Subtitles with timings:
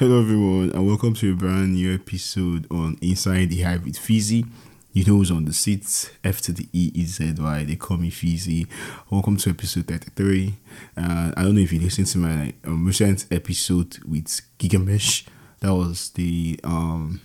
[0.00, 4.46] Hello, everyone, and welcome to a brand new episode on Inside the Hive with Fizzy.
[4.94, 7.64] You know who's on the seats, F to the E E Z Y.
[7.64, 8.66] They call me Fizzy.
[9.10, 10.54] Welcome to episode 33.
[10.96, 15.26] Uh, I don't know if you listened to my um, recent episode with Gigamesh.
[15.58, 17.20] That was the um,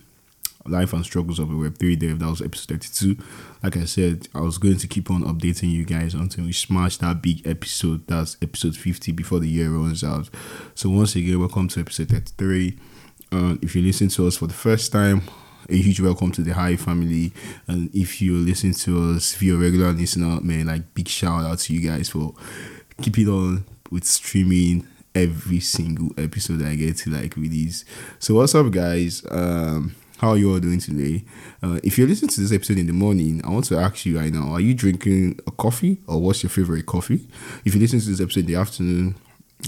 [0.67, 2.19] life and struggles of a Web3 dev.
[2.19, 3.23] That was episode 32.
[3.63, 6.97] Like I said, I was going to keep on updating you guys until we smash
[6.97, 8.07] that big episode.
[8.07, 10.29] That's episode 50 before the year runs out.
[10.73, 12.77] So, once again, welcome to episode 33.
[13.31, 15.21] Uh, if you listen to us for the first time,
[15.69, 17.33] a huge welcome to the Hive family.
[17.67, 21.43] And if you listen to us, if you're a regular listener, man, like big shout
[21.43, 22.33] out to you guys for
[23.01, 27.85] keeping on with streaming every single episode I get to like release.
[28.19, 29.25] So what's up guys?
[29.31, 31.23] Um how you all doing today?
[31.61, 34.17] Uh, if you're listening to this episode in the morning, I want to ask you
[34.17, 37.27] right now: Are you drinking a coffee, or what's your favorite coffee?
[37.65, 39.15] If you listen to this episode in the afternoon,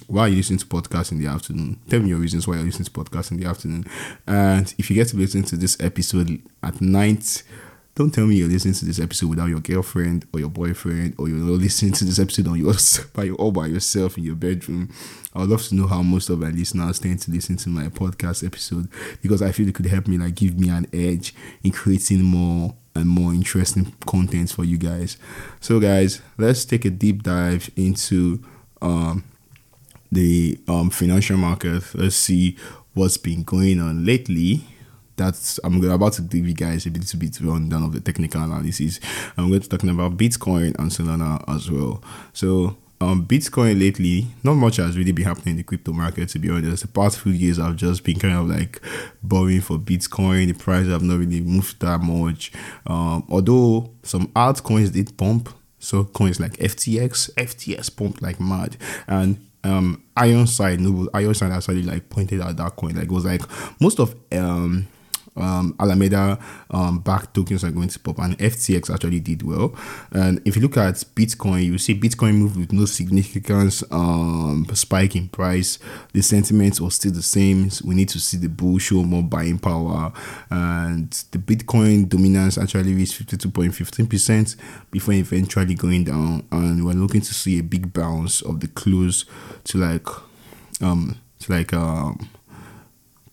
[0.08, 1.80] why are you listening to podcasts in the afternoon?
[1.90, 3.86] Tell me your reasons why you're listening to podcasts in the afternoon.
[4.26, 7.44] And if you get to listen to this episode at night,
[7.98, 11.28] don't tell me you're listening to this episode without your girlfriend or your boyfriend, or
[11.28, 14.94] you're not listening to this episode on yours by all by yourself in your bedroom.
[15.34, 17.86] I would love to know how most of my listeners tend to listen to my
[17.88, 18.88] podcast episode
[19.24, 22.76] because I feel it could help me like give me an edge in creating more
[22.94, 25.18] and more interesting content for you guys.
[25.60, 28.44] So guys, let's take a deep dive into
[28.80, 29.24] um
[30.12, 31.84] the um, financial market.
[31.96, 32.58] Let's see
[32.94, 34.66] what's been going on lately.
[35.18, 39.00] That's I'm about to give you guys a little bit rundown of the technical analysis.
[39.36, 42.04] I'm going to talking about Bitcoin and Solana as well.
[42.34, 46.30] So um, Bitcoin lately, not much has really been happening in the crypto market.
[46.30, 48.82] To be honest, the past few years I've just been kind of like
[49.22, 50.48] borrowing for Bitcoin.
[50.48, 52.52] The price have not really moved that much.
[52.86, 59.44] Um, although some altcoins did pump, so coins like FTX, FTX pumped like mad, and
[59.64, 63.42] um Ironside no Ironside actually like pointed out that coin like it was like
[63.82, 64.88] most of um
[65.38, 66.40] um, Alameda
[66.72, 69.76] um, back tokens are going to pop, and FTX actually did well.
[70.12, 75.16] And if you look at Bitcoin, you see Bitcoin moved with no significant um, spike
[75.16, 75.80] in price.
[76.14, 77.70] The sentiment was still the same.
[77.84, 80.12] We need to see the bull show more buying power,
[80.50, 84.56] and the Bitcoin dominance actually reached 52.15%
[84.92, 86.46] before eventually going down.
[86.52, 89.26] And we're looking to see a big bounce of the close
[89.66, 90.08] to like
[90.82, 92.30] um to like um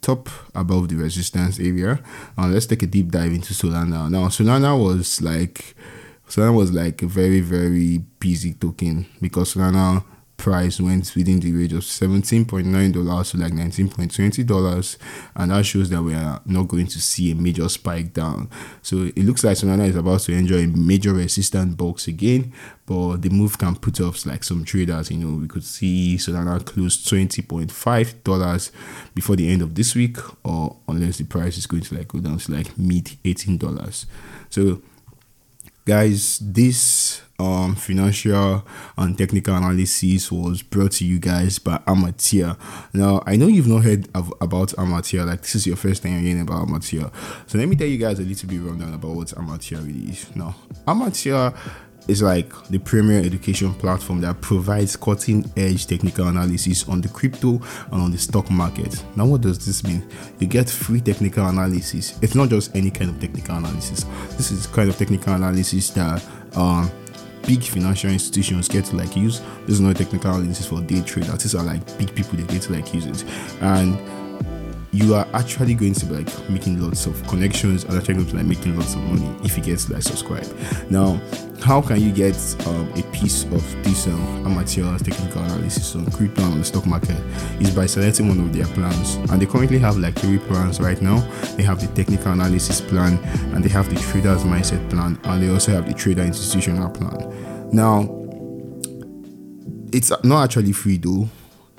[0.04, 1.98] top above the resistance area.
[2.36, 4.10] Uh, let's take a deep dive into Solana.
[4.10, 5.74] Now, Solana was like
[6.28, 10.04] Solana was like a very very busy token because Solana
[10.44, 14.98] price went within the range of $17.9 to like $19.20
[15.36, 18.50] and that shows that we are not going to see a major spike down.
[18.82, 22.52] So it looks like Solana is about to enjoy a major resistance box again
[22.84, 25.10] but the move can put off like some traders.
[25.10, 28.70] You know we could see Solana close $20.5
[29.14, 32.20] before the end of this week or unless the price is going to like go
[32.20, 34.04] down to like mid $18
[34.50, 34.82] so
[35.84, 38.64] guys this um, financial
[38.96, 42.56] and technical analysis was brought to you guys by Amaltea.
[42.94, 46.22] Now, I know you've not heard of, about Amaltea, like this is your first time
[46.22, 47.12] hearing about Amaltea.
[47.46, 50.34] So let me tell you guys a little bit rundown about what Amaltea really is.
[50.36, 50.54] Now,
[50.86, 51.56] Amaltea
[52.08, 57.60] is like the premier education platform that provides cutting edge technical analysis on the crypto
[57.90, 59.02] and on the stock market.
[59.16, 60.06] Now, what does this mean?
[60.38, 62.18] You get free technical analysis.
[62.22, 64.04] It's not just any kind of technical analysis.
[64.36, 66.24] This is kind of technical analysis that
[66.56, 66.90] um,
[67.46, 69.40] big financial institutions get to like use.
[69.62, 71.42] This is not technical analysis for day traders.
[71.42, 73.24] These are like big people that get to like use it.
[73.60, 73.98] And
[74.94, 78.36] you are actually going to be like making lots of connections and actually going to
[78.36, 80.46] like making lots of money if you get to like subscribe.
[80.88, 81.20] Now,
[81.62, 82.36] how can you get
[82.68, 86.86] um, a piece of this um, Amaltea technical analysis on crypto and on the stock
[86.86, 87.16] market?
[87.60, 91.00] Is by selecting one of their plans, and they currently have like three plans right
[91.02, 91.18] now.
[91.56, 93.18] They have the technical analysis plan,
[93.52, 97.70] and they have the traders mindset plan, and they also have the trader institutional plan.
[97.72, 98.02] Now,
[99.92, 101.28] it's not actually free though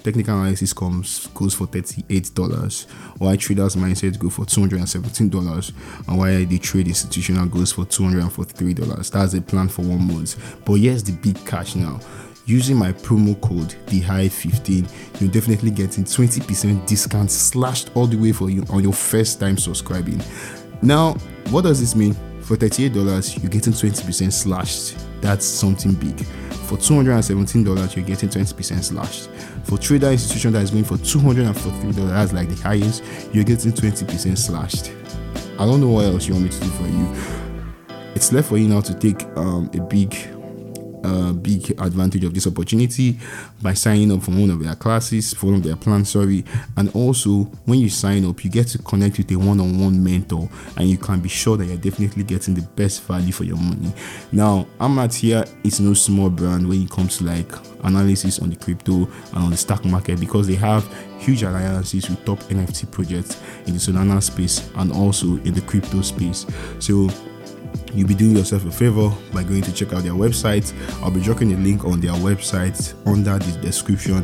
[0.06, 2.86] technical analysis comes goes for $38
[3.18, 5.72] while traders mindset go for $217
[6.08, 10.64] and while the trade institutional goes for $243 that's a plan for one month.
[10.64, 12.00] But here's the big catch now.
[12.46, 14.88] Using my promo code the high 15
[15.20, 19.58] you're definitely getting 20% discount slashed all the way for you on your first time
[19.58, 20.22] subscribing.
[20.84, 21.14] Now
[21.50, 22.14] what does this mean?
[22.42, 24.98] For $38 you're getting 20% slashed.
[25.22, 26.24] That's something big.
[26.66, 29.30] For $217, you're getting 20% slashed.
[29.66, 33.04] For trader institution that is going for $243, that's like the highest,
[33.34, 34.92] you're getting 20% slashed.
[35.58, 37.16] I don't know what else you want me to do for you.
[38.14, 40.12] It's left for you now to take um, a big
[41.06, 43.20] a big advantage of this opportunity
[43.62, 46.44] by signing up for one of their classes, for one of their plans, sorry.
[46.78, 50.04] And also, when you sign up, you get to connect with a one on one
[50.04, 53.58] mentor, and you can be sure that you're definitely getting the best value for your
[53.58, 53.94] money.
[54.32, 57.52] Now, Amaltea is no small brand when it comes to like
[57.84, 60.86] analysis on the crypto and on the stock market because they have
[61.20, 66.02] huge alliances with top NFT projects in the Solana space and also in the crypto
[66.02, 66.46] space.
[66.80, 67.10] So
[67.94, 70.74] you'll be doing yourself a favor by going to check out their website.
[71.02, 74.18] I'll be dropping a link on their website under the description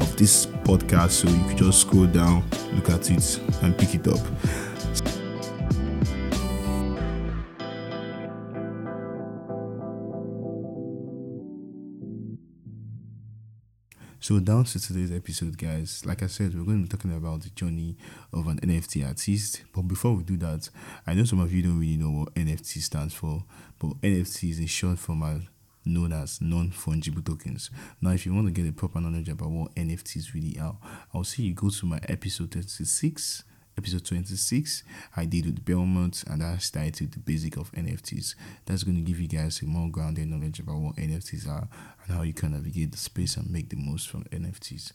[0.00, 4.06] of this podcast so you can just scroll down, look at it, and pick it
[4.08, 4.67] up.
[14.28, 16.04] So down to today's episode, guys.
[16.04, 17.96] Like I said, we're going to be talking about the journey
[18.30, 19.62] of an NFT artist.
[19.74, 20.68] But before we do that,
[21.06, 23.44] I know some of you don't really know what NFT stands for,
[23.78, 25.48] but NFT is a short form
[25.86, 27.70] known as non-fungible tokens.
[28.02, 30.76] Now, if you want to get a proper knowledge about what NFTs really are,
[31.14, 33.44] I'll see you go to my episode 36
[33.78, 34.82] episode 26
[35.16, 38.34] i did with belmont and i started the basic of nfts
[38.66, 41.68] that's going to give you guys a more grounded knowledge about what nfts are
[42.04, 44.92] and how you can navigate the space and make the most from nfts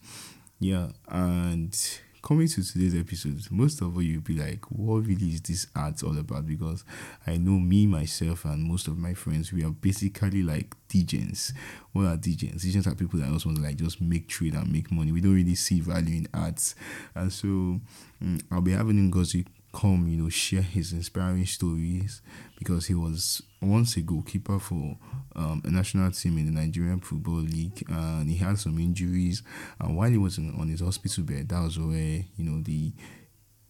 [0.60, 5.28] yeah and coming to today's episode, most of all you will be like, what really
[5.28, 6.48] is this art all about?
[6.48, 6.86] Because
[7.28, 11.52] I know me, myself, and most of my friends, we are basically like degens.
[11.92, 12.66] What are degens?
[12.66, 15.12] degens are people that just want to like just make trade and make money.
[15.12, 16.76] We don't really see value in arts.
[17.14, 22.22] And so um, I'll be having Ngozi come, you know, share his inspiring stories
[22.58, 24.98] because he was once a goalkeeper for
[25.36, 29.42] um, a national team in the Nigerian Football League and he had some injuries.
[29.80, 32.94] And while he was in, on his hospital bed, that was where, you know, the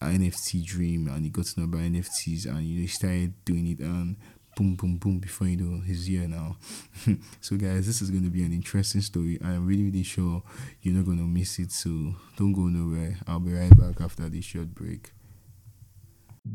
[0.02, 3.68] NFT dream and he got to know about NFTs and, you know, he started doing
[3.68, 4.18] it and
[4.58, 6.58] boom, boom, boom before you know his year now.
[7.42, 9.40] so, guys, this is going to be an interesting story.
[9.44, 10.44] I'm really, really sure
[10.82, 11.72] you're not going to miss it.
[11.72, 13.18] So, don't go nowhere.
[13.26, 15.12] I'll be right back after this short break.
[16.46, 16.52] Hey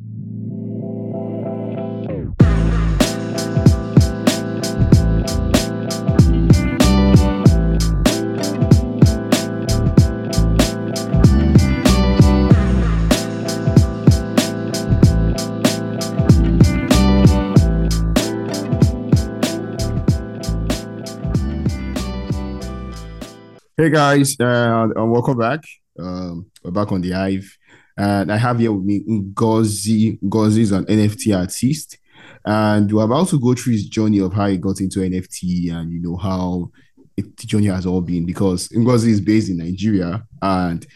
[23.90, 25.64] guys, uh, welcome back.
[25.98, 27.56] Um, we're back on the Hive.
[27.98, 30.20] And I have here with me Ngozi.
[30.22, 31.98] Ngozi is an NFT artist.
[32.44, 35.92] And we're about to go through his journey of how he got into NFT and,
[35.92, 36.70] you know, how
[37.16, 40.24] it, the journey has all been because Ngozi is based in Nigeria.
[40.40, 40.86] And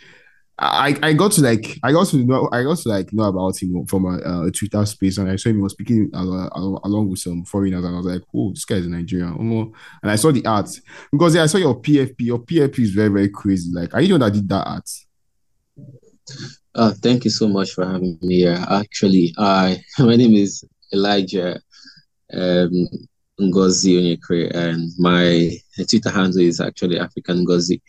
[0.59, 3.61] I, I got to like I got to know I got to like know about
[3.61, 7.19] him from a, a Twitter space and I saw him was speaking along, along with
[7.19, 10.47] some foreigners and I was like oh this guy is Nigerian and I saw the
[10.47, 10.71] art
[11.11, 14.09] because yeah, I saw your PFP your PFP is very very crazy like are you
[14.09, 14.89] the one that did that art
[16.75, 18.65] uh, thank you so much for having me here.
[18.71, 21.61] Actually, I my name is Elijah
[22.33, 22.89] um,
[23.41, 25.51] Ngozi Onyekre, and my
[25.89, 27.81] Twitter handle is actually African Ngozi.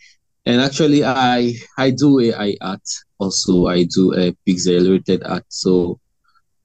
[0.46, 2.86] And actually, I I do AI art.
[3.18, 5.44] Also, I do a pixelated art.
[5.48, 6.00] So,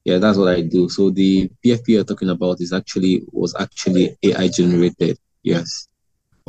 [0.04, 0.90] yeah, that's what I do.
[0.90, 5.18] So the PFP you're talking about is actually was actually AI generated.
[5.44, 5.89] Yes.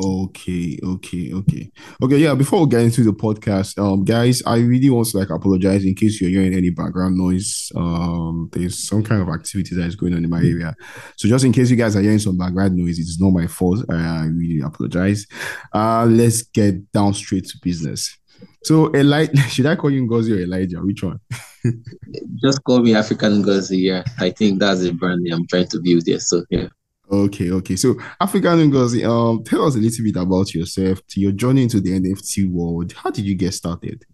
[0.03, 1.71] Okay, okay, okay,
[2.03, 2.17] okay.
[2.17, 5.85] Yeah, before we get into the podcast, um, guys, I really want to like apologize
[5.85, 7.71] in case you're hearing any background noise.
[7.77, 10.75] Um, there's some kind of activity that is going on in my area,
[11.17, 13.85] so just in case you guys are hearing some background noise, it's not my fault.
[13.91, 15.27] I, really apologize.
[15.75, 18.17] Uh, let's get down straight to business.
[18.65, 20.79] So, Elijah, should I call you Ngozi or Elijah?
[20.79, 21.21] Which one?
[22.43, 23.83] just call me African Ngozi.
[23.83, 26.21] Yeah, I think that's the brand name I'm trying to build there.
[26.21, 26.69] So, yeah.
[27.11, 27.77] Okay, okay.
[27.77, 31.81] So African Ngozi, um, tell us a little bit about yourself, to your journey into
[31.81, 32.93] the NFT world.
[32.93, 34.05] How did you get started?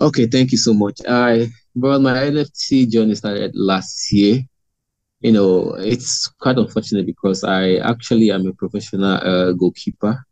[0.00, 1.00] Okay, thank you so much.
[1.08, 4.42] I well, my NFT journey started last year.
[5.20, 10.24] You know, it's quite unfortunate because I actually am a professional uh, goalkeeper.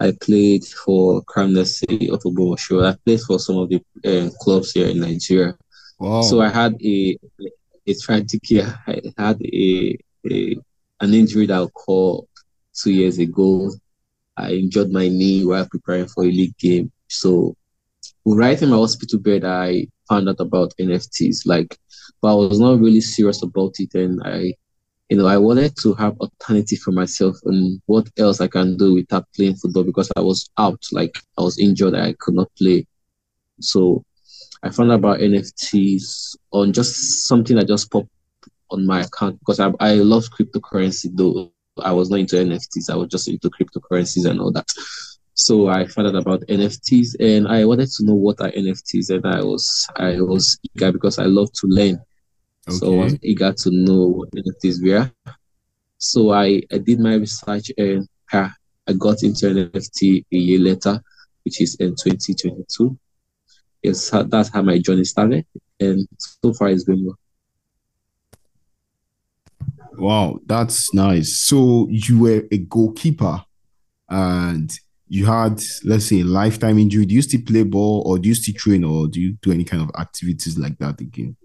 [0.00, 1.22] I played for
[1.64, 2.22] City of
[2.58, 2.84] Show.
[2.84, 5.56] I played for some of the uh, clubs here in Nigeria.
[5.98, 6.22] Wow.
[6.22, 7.18] So I had a
[7.86, 8.78] a tragic year.
[8.86, 9.98] I had a
[10.30, 10.56] a,
[11.00, 12.26] an injury that occurred
[12.74, 13.70] two years ago.
[14.36, 16.90] I injured my knee while preparing for a league game.
[17.08, 17.56] So,
[18.24, 21.46] right in my hospital bed, I found out about NFTs.
[21.46, 21.78] Like,
[22.20, 24.54] but I was not really serious about it, and I,
[25.08, 28.94] you know, I wanted to have alternative for myself and what else I can do
[28.94, 32.86] without playing football because I was out, like I was injured, I could not play.
[33.60, 34.04] So,
[34.64, 38.08] I found out about NFTs on just something that just popped
[38.70, 41.50] on my account because I, I love cryptocurrency though.
[41.82, 42.88] I was not into NFTs.
[42.90, 44.66] I was just into cryptocurrencies and all that.
[45.34, 49.26] So I found out about NFTs and I wanted to know what are NFTs and
[49.26, 52.00] I was I was eager because I love to learn.
[52.68, 52.76] Okay.
[52.76, 55.10] So I was eager to know what NFTs were.
[55.98, 58.50] So I, I did my research and I,
[58.86, 61.00] I got into NFT a year later,
[61.44, 62.96] which is in 2022.
[63.82, 65.44] Yes, that's how my journey started,
[65.78, 67.18] and so far it's going well.
[69.96, 71.38] Wow, that's nice.
[71.40, 73.44] So you were a goalkeeper
[74.08, 74.72] and
[75.08, 77.06] you had, let's say, a lifetime injury.
[77.06, 79.64] Do you still play ball or do you still train or do you do any
[79.64, 81.36] kind of activities like that again?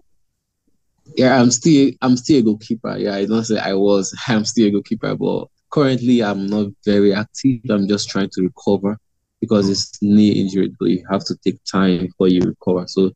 [1.16, 2.96] Yeah, I'm still I'm still a goalkeeper.
[2.96, 4.14] Yeah, I don't say I was.
[4.28, 7.60] I'm still a goalkeeper, but currently I'm not very active.
[7.68, 8.96] I'm just trying to recover
[9.40, 12.86] because it's knee injury, but you have to take time before you recover.
[12.86, 13.10] So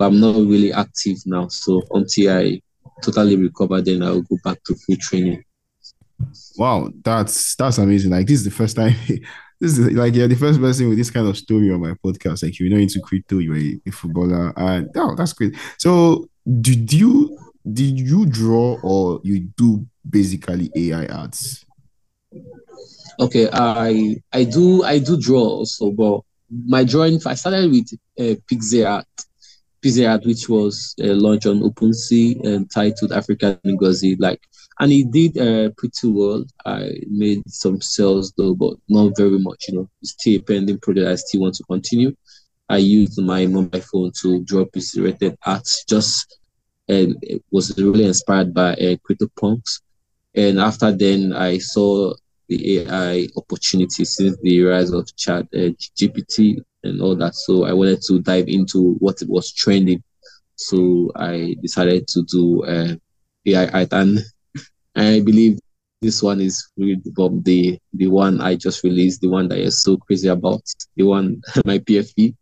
[0.00, 1.48] I'm not really active now.
[1.48, 2.60] So until I
[3.02, 5.44] totally recover, then I'll go back to full training.
[6.56, 8.12] Wow, that's that's amazing.
[8.12, 8.94] Like this is the first time
[9.60, 12.42] this is like you're the first person with this kind of story on my podcast.
[12.42, 15.56] Like you're not into crypto, you're a, a footballer, and oh, that's great.
[15.78, 16.28] So
[16.60, 17.38] did you
[17.70, 21.64] did you draw or you do basically AI arts?
[23.20, 28.34] Okay, I I do I do draw also, but my drawing I started with uh,
[28.50, 29.06] pixel art,
[29.82, 34.16] pixel which was uh, launched on OpenSea and titled African Ngozi.
[34.18, 34.40] Like,
[34.80, 36.44] and it did uh, pretty well.
[36.64, 39.66] I made some sales though, but not very much.
[39.68, 41.08] You know, it's still a pending project.
[41.08, 42.14] I still want to continue.
[42.68, 45.68] I used my mobile phone to draw pixel rated art.
[45.88, 46.38] Just
[46.88, 47.16] and
[47.50, 49.80] was really inspired by uh, CryptoPunks.
[50.34, 52.14] And after then, I saw
[52.52, 57.34] the AI opportunity since the rise of chat uh, GPT and all that.
[57.34, 60.02] So I wanted to dive into what it was trending.
[60.56, 62.94] So I decided to do uh,
[63.46, 64.18] AI art, and
[64.94, 65.58] I believe
[66.02, 69.96] this one is really the the one I just released, the one that you're so
[69.96, 70.62] crazy about,
[70.96, 72.34] the one my PFP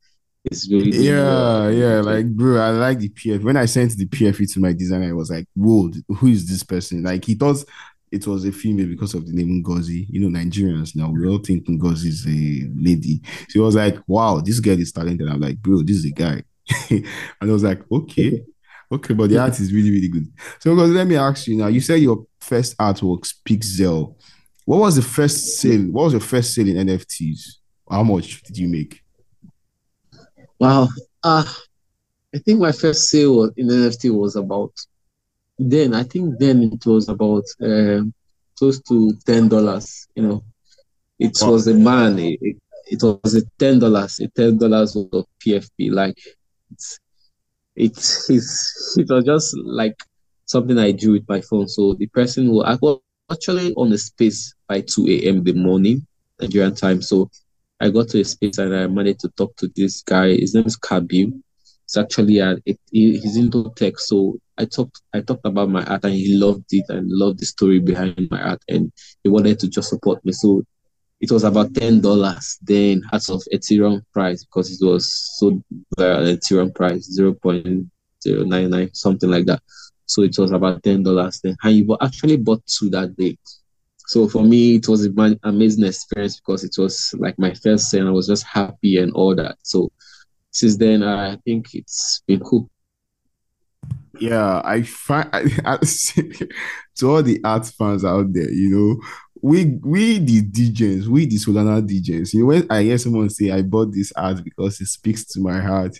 [0.50, 2.00] is really yeah, yeah.
[2.00, 3.42] Like bro, I like the PF.
[3.42, 6.62] When I sent the PFP to my designer, I was like, "Whoa, who is this
[6.62, 7.64] person?" Like he thought
[8.10, 10.06] it was a female because of the name Ngozi.
[10.10, 13.20] You know, Nigerians now we all think Ngozi is a lady.
[13.48, 16.42] She was like, "Wow, this girl is talented." I'm like, "Bro, this is a guy,"
[16.90, 17.04] and
[17.40, 18.44] I was like, "Okay."
[18.92, 20.26] Okay, but the art is really, really good.
[20.58, 24.16] So, because let me ask you now, you said your first artwork, Pixel.
[24.64, 25.82] What was the first sale?
[25.92, 27.58] What was your first sale in NFTs?
[27.88, 29.00] How much did you make?
[30.58, 30.88] Wow.
[31.22, 31.44] Uh,
[32.34, 34.72] I think my first sale in NFT was about
[35.60, 38.00] then I think then it was about uh,
[38.58, 40.08] close to ten dollars.
[40.14, 40.44] You know,
[41.18, 41.50] it wow.
[41.50, 42.18] was a man.
[42.18, 45.92] It, it was a ten dollars, a ten dollars of PFP.
[45.92, 46.18] Like
[46.70, 46.98] it's,
[47.76, 49.96] it's it's it was just like
[50.46, 51.68] something I do with my phone.
[51.68, 53.00] So the person who I was
[53.30, 55.44] actually on the space by two a.m.
[55.44, 56.06] the morning
[56.40, 57.02] Nigerian time.
[57.02, 57.30] So
[57.80, 60.36] I got to a space and I managed to talk to this guy.
[60.36, 61.32] His name is Kabil.
[61.90, 63.98] It's actually a, it, he's into tech.
[63.98, 67.46] So I talked I talked about my art and he loved it and loved the
[67.46, 68.92] story behind my art and
[69.24, 70.30] he wanted to just support me.
[70.30, 70.62] So
[71.20, 75.60] it was about ten dollars then as of Ethereum price because it was so
[75.98, 77.88] uh, Ethereum price zero point
[78.22, 79.60] zero nine nine something like that.
[80.06, 83.36] So it was about ten dollars then, and he actually bought two that day.
[84.06, 88.06] So for me, it was an amazing experience because it was like my first sale.
[88.06, 89.56] I was just happy and all that.
[89.64, 89.90] So
[90.50, 92.70] since then, I think it's been cool
[94.20, 99.00] yeah, I find to all the art fans out there, you know,
[99.42, 103.50] we we the degens, we the Solana degens, you know, when I hear someone say
[103.50, 105.98] I bought this art because it speaks to my heart,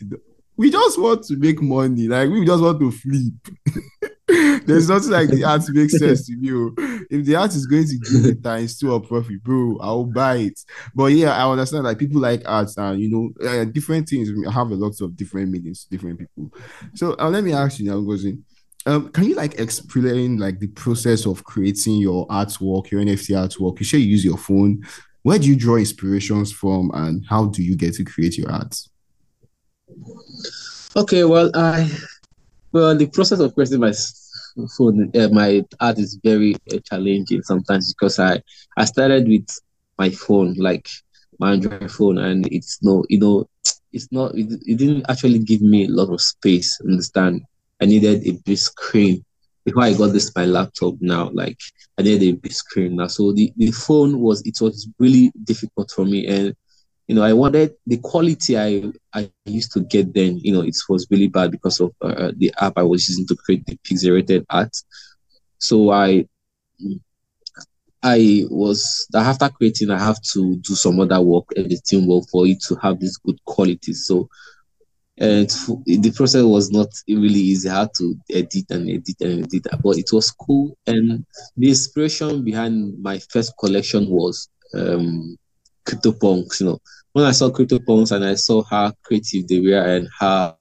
[0.57, 4.13] we just want to make money, like we just want to flip.
[4.67, 6.75] There's nothing like the art makes sense to you.
[7.11, 10.37] If the art is going to give me times two of profit, bro, I'll buy
[10.37, 10.61] it.
[10.95, 14.71] But yeah, I understand like people like art and you know uh, different things have
[14.71, 16.53] a lot of different meanings to different people.
[16.95, 18.41] So uh, let me ask you now, Ngozi.
[18.87, 23.79] Um, can you like explain like the process of creating your artwork, your NFT artwork?
[23.79, 24.83] You say you use your phone.
[25.23, 28.75] Where do you draw inspirations from, and how do you get to create your art?
[30.97, 31.91] Okay, well, I
[32.73, 33.93] well the process of creating my
[34.77, 38.41] phone, uh, my art is very uh, challenging sometimes because I
[38.77, 39.47] I started with
[39.99, 40.89] my phone, like
[41.39, 43.49] my Android phone, and it's no, you know,
[43.93, 44.35] it's not.
[44.35, 46.79] It, it didn't actually give me a lot of space.
[46.81, 47.43] Understand?
[47.81, 49.25] I needed a big screen
[49.65, 51.31] before I got this my laptop now.
[51.33, 51.59] Like
[51.99, 55.91] I needed a big screen now, so the the phone was it was really difficult
[55.91, 56.55] for me and
[57.11, 60.39] you know, I wanted the quality I I used to get then.
[60.39, 63.35] You know, it was really bad because of uh, the app I was using to
[63.35, 64.77] create the pixelated art.
[65.59, 66.29] So I
[68.01, 72.63] I was after creating, I have to do some other work, editing work for it
[72.69, 73.93] to have this good quality.
[73.93, 74.29] So
[75.19, 75.51] and
[75.87, 77.69] the process was not really easy.
[77.69, 80.79] I had to edit and edit and edit, but it was cool.
[80.87, 81.27] And
[81.57, 85.37] the inspiration behind my first collection was um,
[85.87, 86.61] CryptoPunks.
[86.61, 86.81] You know,
[87.13, 90.57] when I saw CryptoPunks and I saw how creative they were and how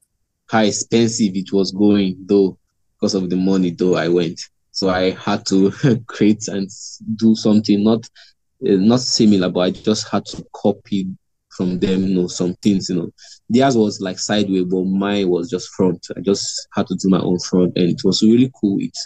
[0.48, 2.58] how expensive it was going, though
[2.96, 4.42] because of the money, though I went.
[4.72, 5.72] So I had to
[6.08, 6.70] create and
[7.16, 8.10] do something not
[8.68, 11.08] uh, not similar, but I just had to copy
[11.60, 13.12] from them, you know, some things, you know.
[13.50, 16.08] Theirs was like sideways, but mine was just front.
[16.16, 18.80] I just had to do my own front, and it was really cool.
[18.80, 18.98] It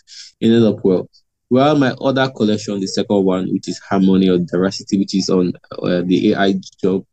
[0.41, 1.09] ended up well.
[1.49, 5.53] Well, my other collection, the second one, which is Harmony or Diversity, which is on
[5.71, 7.05] uh, the AI job,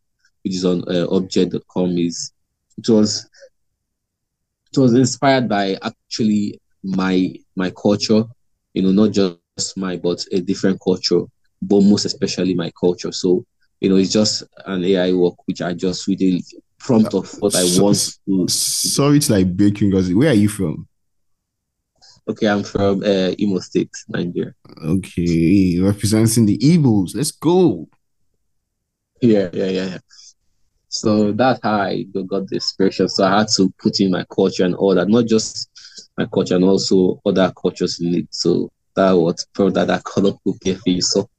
[0.42, 2.32] which is on uh, objkt.com, is
[2.78, 3.28] it was
[4.72, 8.24] it was inspired by actually my my culture,
[8.74, 11.22] you know, not just my but a different culture,
[11.62, 13.12] but most especially my culture.
[13.12, 13.44] So
[13.80, 16.44] you know, it's just an AI work which I just really
[16.78, 18.48] prompt of what I so, want to.
[18.48, 20.86] Sorry to like break you, because where are you from?
[22.28, 24.54] Okay, I'm from uh, Imo State, Nigeria.
[24.84, 27.16] Okay, representing the Igbos.
[27.16, 27.88] Let's go.
[29.20, 29.98] Yeah, yeah, yeah, yeah.
[30.90, 33.08] So that's how I got the inspiration.
[33.08, 35.70] So I had to put in my culture and all that, not just
[36.18, 38.26] my culture and also other cultures in it.
[38.30, 41.00] So that was brought that, that colorful cafe.
[41.00, 41.30] So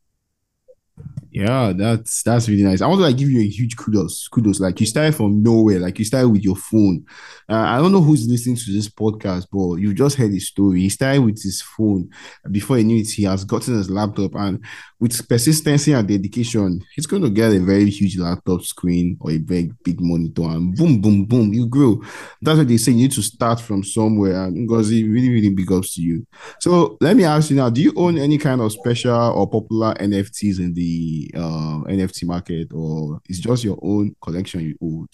[1.32, 2.82] yeah, that's that's really nice.
[2.82, 4.28] I want to like give you a huge kudos.
[4.28, 7.06] Kudos, like you started from nowhere, like you started with your phone.
[7.48, 10.82] Uh, I don't know who's listening to this podcast, but you just heard his story.
[10.82, 12.10] He started with his phone.
[12.52, 14.64] Before he knew it, he has gotten his laptop, and
[15.00, 19.38] with persistency and dedication, he's going to get a very huge laptop screen or a
[19.38, 22.02] very big monitor, and boom, boom, boom, you grow.
[22.42, 22.92] That's what they say.
[22.92, 26.28] You need to start from somewhere, and Ngozi really, really big ups to you.
[26.60, 29.94] So let me ask you now: Do you own any kind of special or popular
[29.94, 35.10] NFTs in the uh, NFT market, or it's just your own collection you hold?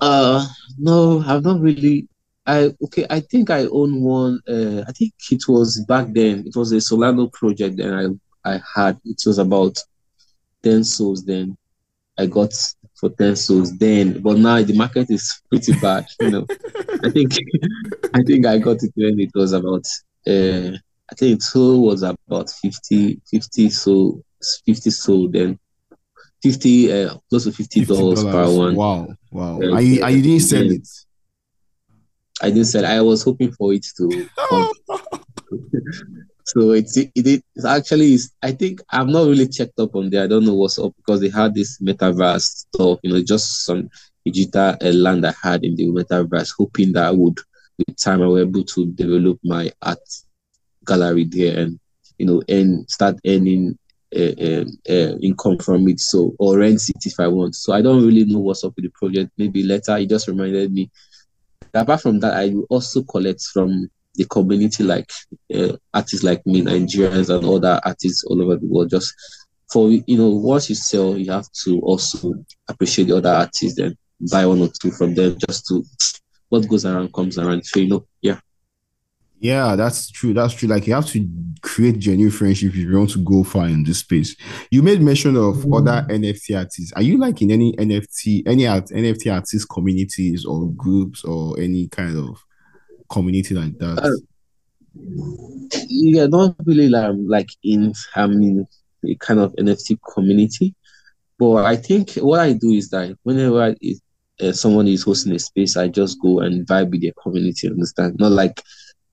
[0.00, 0.46] Uh,
[0.78, 2.08] no, I've not really.
[2.46, 3.06] I okay.
[3.10, 4.40] I think I own one.
[4.48, 6.44] Uh, I think it was back then.
[6.46, 8.98] It was a Solana project, and I I had.
[9.04, 9.78] It was about
[10.62, 11.24] ten souls.
[11.24, 11.56] Then
[12.18, 12.52] I got
[12.94, 13.76] for ten souls.
[13.76, 16.06] Then, but now the market is pretty bad.
[16.20, 16.46] You know,
[17.04, 17.32] I think
[18.14, 19.86] I think I got it when it was about
[20.26, 20.76] uh
[21.10, 24.22] I think two was about 50, 50 so
[24.66, 25.58] 50 so then
[26.42, 28.74] 50 uh, close to 50 dollars per one.
[28.74, 29.58] Wow, wow.
[29.60, 30.88] You, and you didn't sell it?
[32.40, 32.86] I didn't sell.
[32.86, 34.70] I was hoping for it to come.
[36.44, 38.32] so it's it, it it's actually is.
[38.42, 40.24] I think I'm not really checked up on there.
[40.24, 43.88] I don't know what's up because they had this metaverse stuff, you know, just some
[44.24, 47.38] digital uh, land I had in the metaverse, hoping that I would
[47.78, 49.98] with time I were able to develop my art
[50.88, 51.78] gallery there and
[52.18, 53.78] you know and start earning
[54.16, 57.54] uh, uh, uh, income from it so or rent it if i want.
[57.54, 59.32] So i don't really know what's up with the project.
[59.36, 60.90] Maybe later it just reminded me.
[61.74, 65.10] Apart from that i also collect from the community like
[65.92, 68.88] artists like me nigerians and other artists all over the world.
[68.88, 69.14] Just
[69.70, 72.32] for you know once you sell you have to also
[72.66, 73.94] appreciate the other artists and
[74.32, 75.84] buy one or two from them just to
[76.48, 77.66] what goes around comes around.
[77.66, 78.40] So you know yeah
[79.40, 80.34] yeah, that's true.
[80.34, 80.68] That's true.
[80.68, 81.28] Like you have to
[81.62, 84.36] create genuine friendship if you want to go far in this space.
[84.70, 85.74] You made mention of mm-hmm.
[85.74, 86.92] other NFT artists.
[86.94, 91.88] Are you like in any NFT, any art, NFT artist communities or groups or any
[91.88, 92.42] kind of
[93.08, 93.98] community like that?
[93.98, 94.10] Uh,
[95.88, 98.66] yeah, not really like, like in I mean
[99.04, 100.74] a kind of NFT community.
[101.38, 103.76] But I think what I do is that whenever I,
[104.44, 107.68] uh, someone is hosting a space, I just go and vibe with their community.
[107.68, 108.16] Understand?
[108.18, 108.60] Not like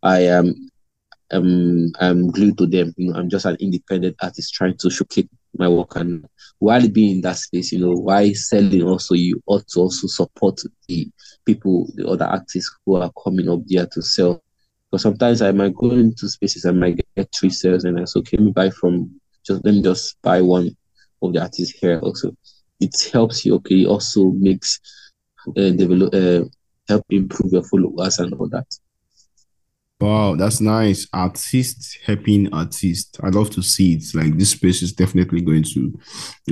[0.05, 0.69] I am
[1.31, 2.93] um I'm glued to them.
[2.97, 6.25] You know, I'm just an independent artist trying to showcase my work and
[6.59, 10.59] while being in that space, you know, why selling also you ought to also support
[10.87, 11.09] the
[11.45, 14.41] people, the other artists who are coming up there to sell.
[14.91, 18.39] Because sometimes I might go into spaces and might get three sales and I let
[18.39, 20.75] me buy from just let me just buy one
[21.21, 22.35] of the artists here also.
[22.79, 24.79] It helps you, okay, it also makes
[25.49, 26.47] uh, develop uh,
[26.87, 28.67] help improve your followers and all that.
[29.99, 31.07] Wow, that's nice.
[31.13, 33.17] Artist helping artist.
[33.23, 34.03] I love to see it.
[34.13, 35.99] Like this space is definitely going to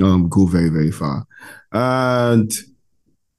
[0.02, 1.26] um go very, very far.
[1.70, 2.50] And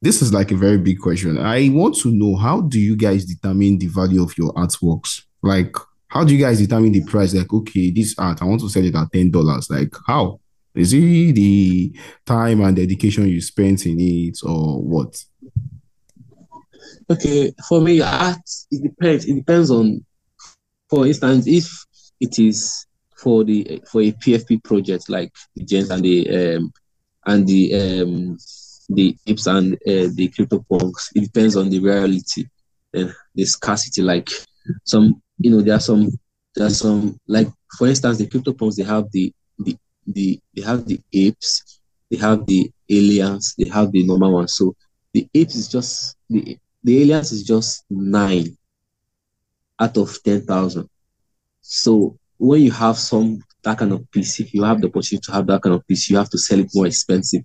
[0.02, 1.40] this is like a very big question.
[1.40, 5.24] I want to know how do you guys determine the value of your artworks?
[5.42, 5.76] Like,
[6.08, 7.34] how do you guys determine the price?
[7.34, 9.70] Like, okay, this art, I want to sell it at ten dollars.
[9.72, 10.40] Like, how?
[10.76, 11.94] Is it the
[12.26, 15.18] time and dedication you spent in it, or what?
[17.10, 19.26] Okay, for me, art it depends.
[19.26, 20.06] It depends on,
[20.90, 21.68] for instance, if
[22.20, 26.72] it is for the for a PFP project like the Gens and the um,
[27.26, 28.38] and the um,
[28.90, 31.10] the apes and uh, the CryptoPunks.
[31.16, 32.46] It depends on the reality
[32.94, 34.02] and the scarcity.
[34.02, 34.30] Like
[34.84, 36.10] some, you know, there are some,
[36.56, 38.76] there are some, like for instance, the CryptoPunks.
[38.76, 41.80] They have the the the they have the apes,
[42.12, 44.54] they have the aliens, they have the normal ones.
[44.54, 44.76] So
[45.14, 48.56] the apes is just the the aliens is just nine
[49.80, 50.88] out of ten thousand.
[51.62, 55.32] So when you have some that kind of piece, if you have the opportunity to
[55.32, 57.42] have that kind of piece, you have to sell it more expensive.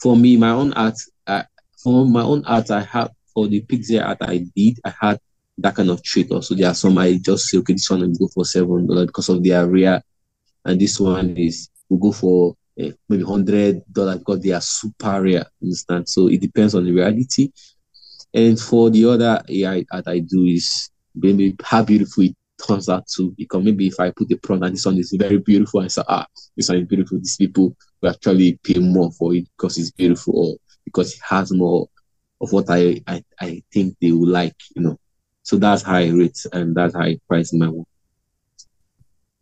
[0.00, 0.96] For me, my own art,
[1.28, 1.44] uh,
[1.80, 5.20] for my own art, I have for the pixel art I did, I had
[5.58, 6.56] that kind of trait also.
[6.56, 9.28] There are some I just say, okay, this one will go for seven dollars because
[9.28, 10.02] of the area,
[10.64, 15.22] and this one is will go for uh, maybe hundred dollars because they are super
[15.22, 15.46] rare.
[15.62, 16.08] Understand?
[16.08, 17.52] So it depends on the reality.
[18.34, 23.06] And for the other AI art I do is maybe how beautiful it turns out
[23.16, 23.64] to become.
[23.64, 26.26] Maybe if I put the prompt and this one is very beautiful, and say, ah,
[26.56, 27.18] this one is beautiful.
[27.18, 31.52] These people will actually pay more for it because it's beautiful or because it has
[31.52, 31.88] more
[32.40, 34.98] of what I, I, I think they will like, you know.
[35.42, 37.86] So that's how I rate and that's how I price my work.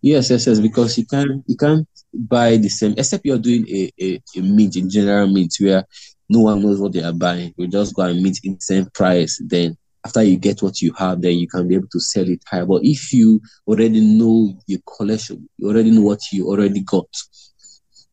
[0.00, 0.60] Yes, yes, yes.
[0.60, 4.76] Because you can you can't buy the same except you're doing a, a, a mint
[4.76, 5.84] in general mint where
[6.28, 7.52] no one knows what they are buying.
[7.56, 9.42] You just go and mint in same price.
[9.44, 12.40] Then after you get what you have, then you can be able to sell it
[12.48, 12.64] higher.
[12.64, 17.08] But if you already know your collection, you already know what you already got,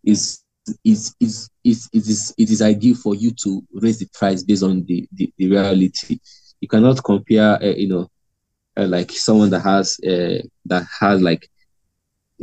[0.03, 0.43] is
[0.83, 4.63] is is is it is it is ideal for you to raise the price based
[4.63, 6.17] on the the, the reality.
[6.61, 8.09] You cannot compare, uh, you know,
[8.75, 11.47] uh, like someone that has uh, that has like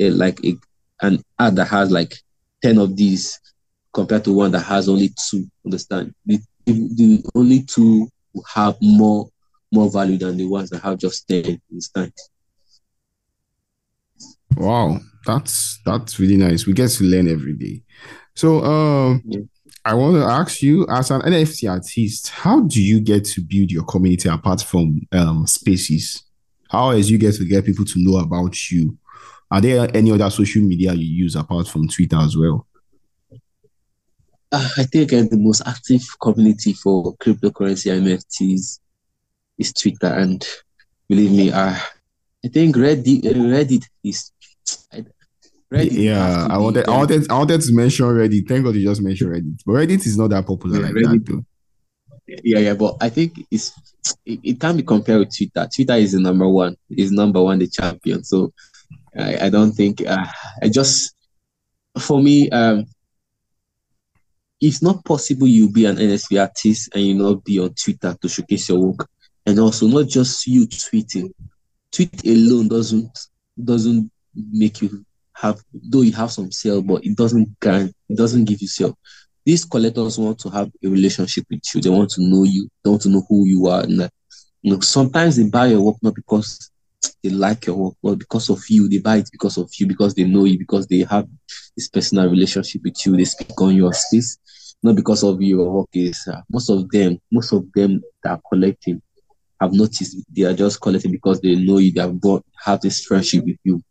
[0.00, 0.54] uh, like a,
[1.02, 2.14] an ad that has like
[2.62, 3.40] 10 of these
[3.92, 8.08] compared to one that has only two understand the, the only two
[8.54, 9.29] have more
[9.72, 12.12] more value than the ones that have just 10 understand
[14.56, 17.83] wow that's that's really nice we get to learn every day
[18.35, 19.40] so um yeah.
[19.83, 23.70] I want to ask you, as an NFT artist, how do you get to build
[23.70, 26.22] your community apart from um, spaces?
[26.68, 28.98] How as you get to get people to know about you?
[29.50, 32.66] Are there any other social media you use apart from Twitter as well?
[34.52, 38.80] Uh, I think uh, the most active community for cryptocurrency NFTs
[39.60, 40.46] is Twitter, and
[41.08, 41.76] believe me, uh,
[42.44, 44.32] I think Reddit Reddit is
[45.72, 48.48] Reddit yeah, I wanted, I wanted, I wanted to mention Reddit.
[48.48, 51.26] Thank God you just mentioned Reddit, but Reddit is not that popular yeah, like Reddit,
[51.26, 51.44] that.
[52.42, 53.72] Yeah, yeah, but I think it's
[54.24, 55.68] it, it can be compared with Twitter.
[55.72, 58.24] Twitter is the number one, is number one, the champion.
[58.24, 58.52] So
[59.16, 60.26] I, I don't think uh,
[60.62, 61.14] I just
[61.98, 62.86] for me, um,
[64.60, 68.28] it's not possible you be an NFT artist and you not be on Twitter to
[68.28, 69.08] showcase your work,
[69.50, 71.32] and also not just you tweeting.
[71.92, 73.18] Tweet alone doesn't
[73.62, 78.44] doesn't make you have though you have some sale, but it doesn't grant it doesn't
[78.44, 78.96] give you sale.
[79.44, 81.80] These collectors want to have a relationship with you.
[81.80, 82.68] They want to know you.
[82.84, 83.82] They want to know who you are.
[83.82, 84.08] And
[84.62, 86.70] you know, sometimes they buy your work not because
[87.24, 88.88] they like your work, but because of you.
[88.88, 91.26] They buy it because of you, because they know you, because they have
[91.76, 93.16] this personal relationship with you.
[93.16, 94.38] They speak on your space,
[94.82, 96.28] not because of your work is.
[96.30, 99.00] Uh, most of them, most of them that are collecting
[99.60, 101.92] have noticed they are just collecting because they know you.
[101.92, 102.18] They have
[102.64, 103.82] have this friendship with you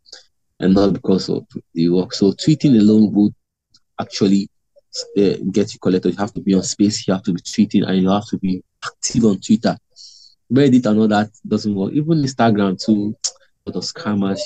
[0.59, 2.13] and not because of the work.
[2.13, 3.33] So tweeting alone would
[3.99, 4.49] actually
[5.17, 6.11] uh, get you collected.
[6.11, 8.37] You have to be on space, you have to be tweeting, and you have to
[8.37, 9.77] be active on Twitter.
[10.51, 11.93] Reddit and all that doesn't work.
[11.93, 13.15] Even Instagram too,
[13.65, 14.39] lot of scammers.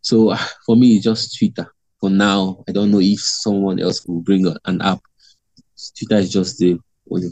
[0.00, 1.66] So for me, it's just Twitter.
[2.00, 5.00] For now, I don't know if someone else will bring an app.
[5.98, 6.78] Twitter is just the
[7.10, 7.30] only.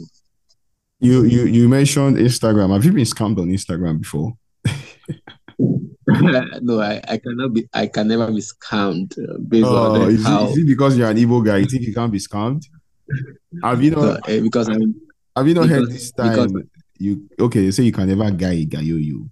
[1.03, 2.71] You you you mentioned Instagram.
[2.71, 4.31] Have you been scammed on Instagram before?
[6.61, 7.67] no, I, I cannot be.
[7.73, 10.45] I can never be scammed uh, based oh, on is how.
[10.45, 11.57] It, is it because you're an evil guy?
[11.57, 12.63] You think you can't be scammed?
[13.61, 14.01] Have you not?
[14.01, 14.95] No, uh, because I'm.
[15.35, 16.47] Have you not because, heard this time?
[16.47, 16.63] Because,
[16.99, 17.63] you okay?
[17.63, 19.29] You say you can never guy guy you.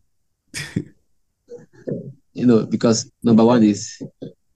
[2.33, 4.01] you know, because number one is,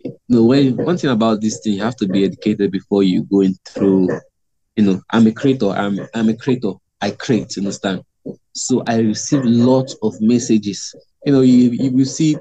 [0.03, 3.23] you know, when one thing about this thing, you have to be educated before you
[3.23, 4.09] go in through.
[4.75, 5.69] You know, I'm a creator.
[5.69, 6.73] I'm I'm a creator.
[7.05, 7.57] I create.
[7.57, 8.03] Understand?
[8.53, 10.93] So I receive lots of messages
[11.25, 12.37] you know, you, you will see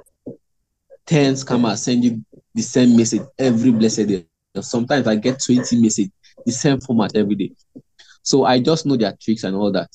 [1.07, 2.23] 10 scammers send you
[2.55, 4.27] the same message every blessed day.
[4.61, 6.11] Sometimes I get 20 message,
[6.45, 7.53] the same format every day.
[8.23, 9.91] So I just know their tricks and all that.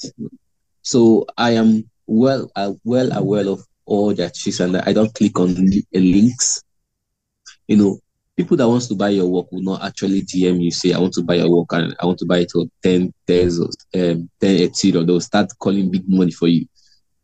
[0.81, 5.39] So I am well uh, well aware of all their tricks and I don't click
[5.39, 6.63] on li- links.
[7.67, 7.99] You know,
[8.39, 11.11] people that wants to buy your work will not actually DM you say I want
[11.15, 14.71] to buy your work and I want to buy it for 10 days um 10
[14.95, 16.65] or they'll start calling big money for you.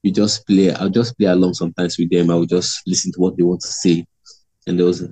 [0.04, 2.32] You just play I'll just play along sometimes with them.
[2.32, 4.06] I will just listen to what they want to say.
[4.68, 5.08] And those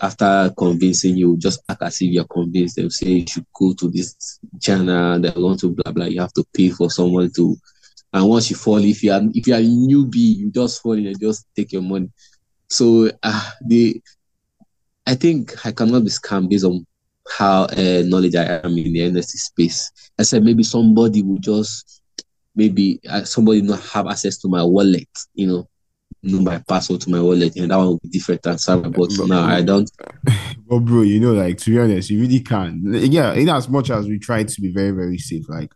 [0.00, 2.74] after convincing you, just act as if you're convinced.
[2.74, 6.06] They'll say you should go to this channel, they want to blah blah.
[6.06, 7.56] You have to pay for someone to
[8.12, 10.94] and once you fall, if you are if you are a newbie, you just fall
[10.94, 12.10] and just take your money.
[12.68, 14.02] So uh, the
[15.06, 16.86] I think I cannot be scammed based on
[17.28, 19.90] how uh, knowledge I am in the NFT space.
[20.18, 22.02] I said maybe somebody will just
[22.54, 25.68] maybe uh, somebody not have access to my wallet, you know,
[26.22, 28.80] know my password to my wallet, and that one will be different than Sarah.
[28.80, 29.90] But, but now I don't.
[30.66, 32.80] But bro, you know, like to be honest, you really can.
[32.86, 35.70] Yeah, in as much as we try to be very, very safe, like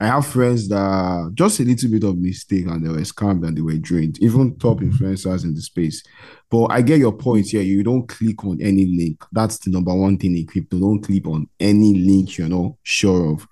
[0.00, 3.56] I have friends that just a little bit of mistake and they were scammed and
[3.56, 6.02] they were drained, even top influencers in the space.
[6.50, 7.62] But I get your point here.
[7.62, 9.24] You don't click on any link.
[9.32, 10.78] That's the number one thing in crypto.
[10.78, 13.48] Don't click on any link you're not sure of.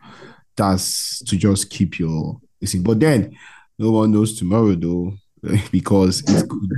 [0.57, 2.83] That's to just keep your listen.
[2.83, 3.37] But then
[3.79, 5.15] no one knows tomorrow though.
[5.73, 6.71] because it could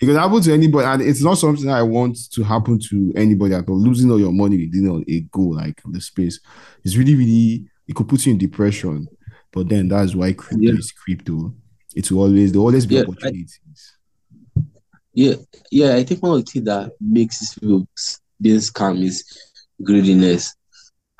[0.00, 3.54] it could happen to anybody, and it's not something I want to happen to anybody
[3.54, 3.76] at all.
[3.76, 6.38] Losing all your money within a go like the space
[6.84, 9.08] is really, really it could put you in depression.
[9.52, 10.78] But then that's why crypto yeah.
[10.78, 11.52] is crypto.
[11.96, 13.58] It will always there always be yeah, opportunities.
[13.68, 14.01] I,
[15.14, 15.34] yeah,
[15.70, 15.94] yeah.
[15.94, 17.86] I think one of the things that makes this people
[18.40, 19.24] being scam is
[19.82, 20.54] greediness.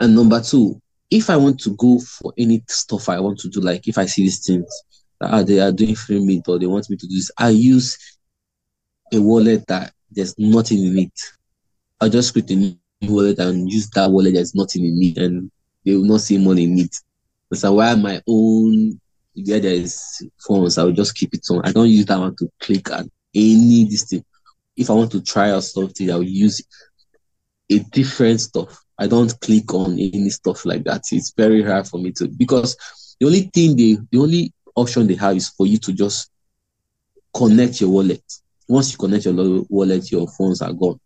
[0.01, 3.61] And number two, if I want to go for any stuff I want to do,
[3.61, 4.67] like if I see these things,
[5.21, 7.99] ah, they are doing free mint or they want me to do this, I use
[9.13, 11.21] a wallet that there's nothing in it.
[12.01, 15.51] I just create a new wallet and use that wallet there's nothing in it and
[15.85, 16.97] they will not see money in it.
[17.53, 18.99] So why my own
[19.35, 21.63] yeah, there is phones, I will just keep it on.
[21.65, 24.25] I don't use that one to click at any this thing.
[24.77, 26.63] If I want to try out something, I will use
[27.71, 28.83] a different stuff.
[28.99, 31.05] I don't click on any stuff like that.
[31.13, 32.77] It's very hard for me to because
[33.19, 36.31] the only thing they the only option they have is for you to just
[37.35, 38.23] connect your wallet.
[38.69, 40.99] Once you connect your wallet, your phones are gone.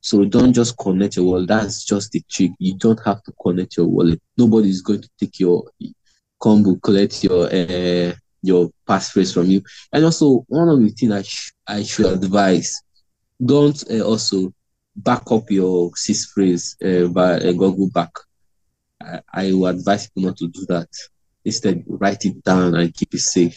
[0.00, 1.48] So don't just connect your wallet.
[1.48, 2.52] That's just the trick.
[2.58, 4.20] You don't have to connect your wallet.
[4.36, 5.64] Nobody is going to take your
[6.40, 9.62] combo, collect your uh, your passphrase from you.
[9.92, 12.82] And also, one of the things I, sh- I should advise:
[13.44, 14.52] don't uh, also
[14.96, 18.10] back up your seed phrase uh, by uh, Google Back.
[19.00, 20.88] I, I will advise people not to do that.
[21.44, 23.56] Instead, write it down and keep it safe.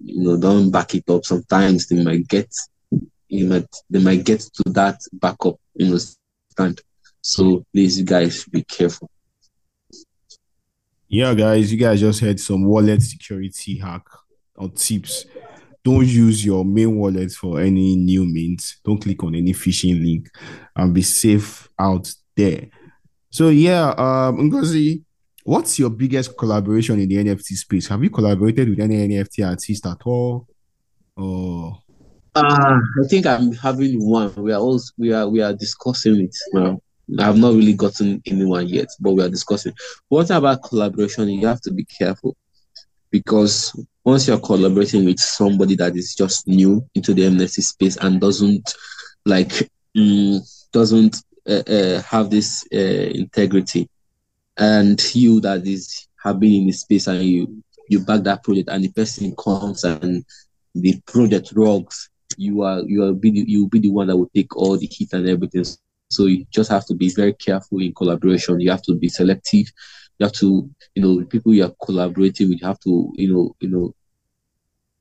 [0.00, 1.24] You know, don't back it up.
[1.24, 2.52] Sometimes they might get
[3.32, 5.98] you might they might get to that backup, you know,
[6.50, 6.80] stand.
[7.22, 9.08] So please, guys, be careful.
[11.12, 14.00] Yeah, guys, you guys just had some wallet security hack
[14.56, 15.26] or tips.
[15.84, 18.80] Don't use your main wallet for any new mints.
[18.82, 20.30] Don't click on any phishing link
[20.74, 22.66] and be safe out there.
[23.28, 25.02] So yeah, um Ngozi,
[25.44, 27.88] what's your biggest collaboration in the NFT space?
[27.88, 30.46] Have you collaborated with any NFT artist at all?
[31.14, 31.76] Or
[32.34, 34.34] uh, I think I'm having one.
[34.36, 36.80] We are also we are we are discussing it now.
[37.18, 39.74] I have not really gotten anyone yet, but we are discussing.
[40.08, 41.28] What about collaboration?
[41.28, 42.36] You have to be careful
[43.10, 48.20] because once you're collaborating with somebody that is just new into the MNC space and
[48.20, 48.74] doesn't
[49.26, 50.40] like mm,
[50.72, 51.16] doesn't
[51.48, 53.88] uh, uh, have this uh, integrity,
[54.56, 58.68] and you that is have been in the space and you you back that project
[58.70, 60.24] and the person comes and
[60.74, 64.16] the project rocks you are you are be the, you will be the one that
[64.16, 65.64] will take all the heat and everything.
[66.12, 68.60] So you just have to be very careful in collaboration.
[68.60, 69.66] You have to be selective.
[70.18, 73.56] You have to, you know, people you are collaborating with, you have to, you know,
[73.60, 73.94] you know,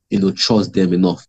[0.10, 1.26] you know, trust them enough.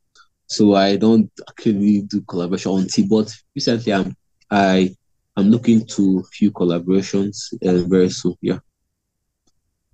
[0.47, 4.17] So I don't actually do collaboration until, but recently I'm
[4.51, 4.95] I
[5.37, 8.35] I'm looking to few collaborations uh, very soon.
[8.41, 8.59] Yeah.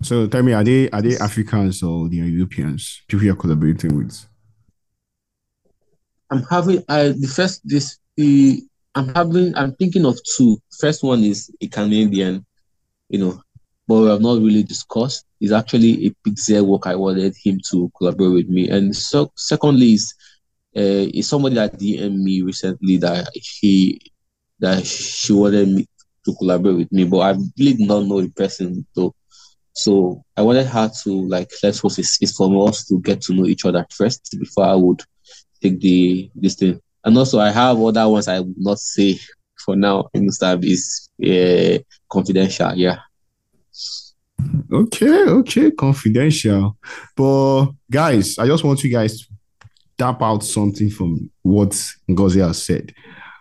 [0.02, 3.02] So tell me, are they are they Africans or the Europeans?
[3.08, 4.26] People you're collaborating with?
[6.30, 8.62] I'm having I the first this the
[8.94, 10.58] I'm having I'm thinking of two.
[10.80, 12.44] First one is a Canadian,
[13.08, 13.42] you know,
[13.86, 15.24] but we have not really discussed.
[15.40, 18.68] Is actually a Pixel work I wanted him to collaborate with me.
[18.68, 20.14] And so secondly is
[20.76, 24.00] uh, is somebody that DM me recently that he
[24.60, 25.86] that she wanted me
[26.24, 29.14] to collaborate with me, but I really did not know the person though.
[29.72, 33.46] So I wanted her to like let's host space for us to get to know
[33.46, 35.00] each other first before I would
[35.62, 36.80] take the this thing.
[37.04, 39.18] And also, I have other ones I will not say
[39.64, 40.08] for now.
[40.14, 42.74] Instagram is uh, confidential.
[42.74, 42.98] Yeah.
[44.72, 46.76] Okay, okay, confidential.
[47.16, 49.26] But guys, I just want you guys to
[49.96, 51.70] tap out something from what
[52.08, 52.94] Ngozi has said.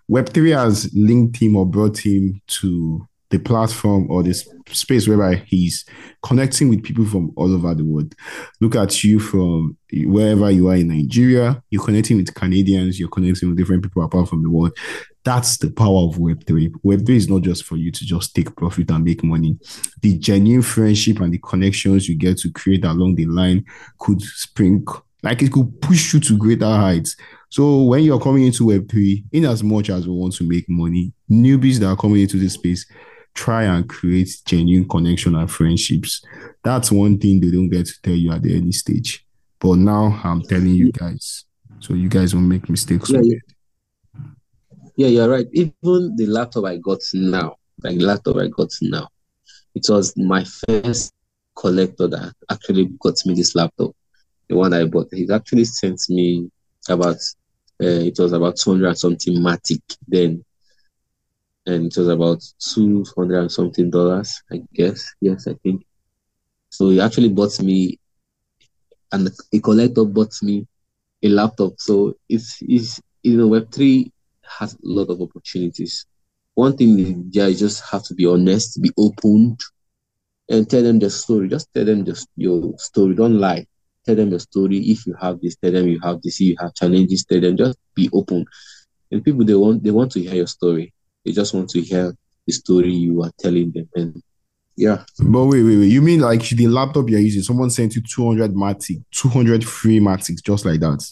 [0.09, 5.85] Web3 has linked him or brought him to the platform or this space whereby he's
[6.23, 8.13] connecting with people from all over the world.
[8.61, 13.49] Look at you from wherever you are in Nigeria, you're connecting with Canadians, you're connecting
[13.49, 14.77] with different people apart from the world.
[15.23, 16.71] That's the power of Web3.
[16.85, 19.57] Web3 is not just for you to just take profit and make money.
[20.01, 23.65] The genuine friendship and the connections you get to create along the line
[23.99, 24.85] could spring,
[25.23, 27.17] like it could push you to greater heights.
[27.49, 31.13] So when you're coming into Web3, in as much as we want to make money,
[31.29, 32.85] newbies that are coming into this space,
[33.37, 36.25] try and create genuine connection and friendships.
[36.63, 39.25] That's one thing they don't get to tell you at the early stage.
[39.59, 41.45] But now I'm telling you guys,
[41.79, 43.37] so you guys won't make mistakes Yeah, yeah,
[44.95, 45.47] yeah, you're right.
[45.53, 49.07] Even the laptop I got now, like the laptop I got now,
[49.75, 51.13] it was my first
[51.55, 53.95] collector that actually got me this laptop.
[54.49, 56.49] The one I bought, he actually sent me
[56.89, 57.17] about
[57.79, 60.43] uh, it was about 200 something Matic then,
[61.67, 62.41] and it was about
[62.73, 65.13] 200 and something dollars, I guess.
[65.21, 65.85] Yes, I think.
[66.69, 67.99] So he actually bought me,
[69.11, 70.67] and a collector bought me
[71.23, 71.73] a laptop.
[71.79, 74.11] So it's, it's you know, Web3
[74.59, 76.05] has a lot of opportunities.
[76.55, 79.57] One thing is, yeah, you just have to be honest, be open,
[80.49, 81.49] and tell them the story.
[81.49, 83.15] Just tell them the, your story.
[83.15, 83.65] Don't lie.
[84.05, 84.79] Tell them the story.
[84.79, 86.41] If you have this, tell them you have this.
[86.41, 87.57] If you have challenges, tell them.
[87.57, 88.45] Just be open.
[89.11, 90.93] And people they want they want to hear your story.
[91.27, 93.89] They just want to hear the story you are telling them.
[93.95, 94.23] And
[94.77, 95.91] yeah, But wait, wait, wait.
[95.91, 100.41] You mean like the laptop you're using, someone sent you 200 Matic, 200 free Matics,
[100.41, 101.05] just like that?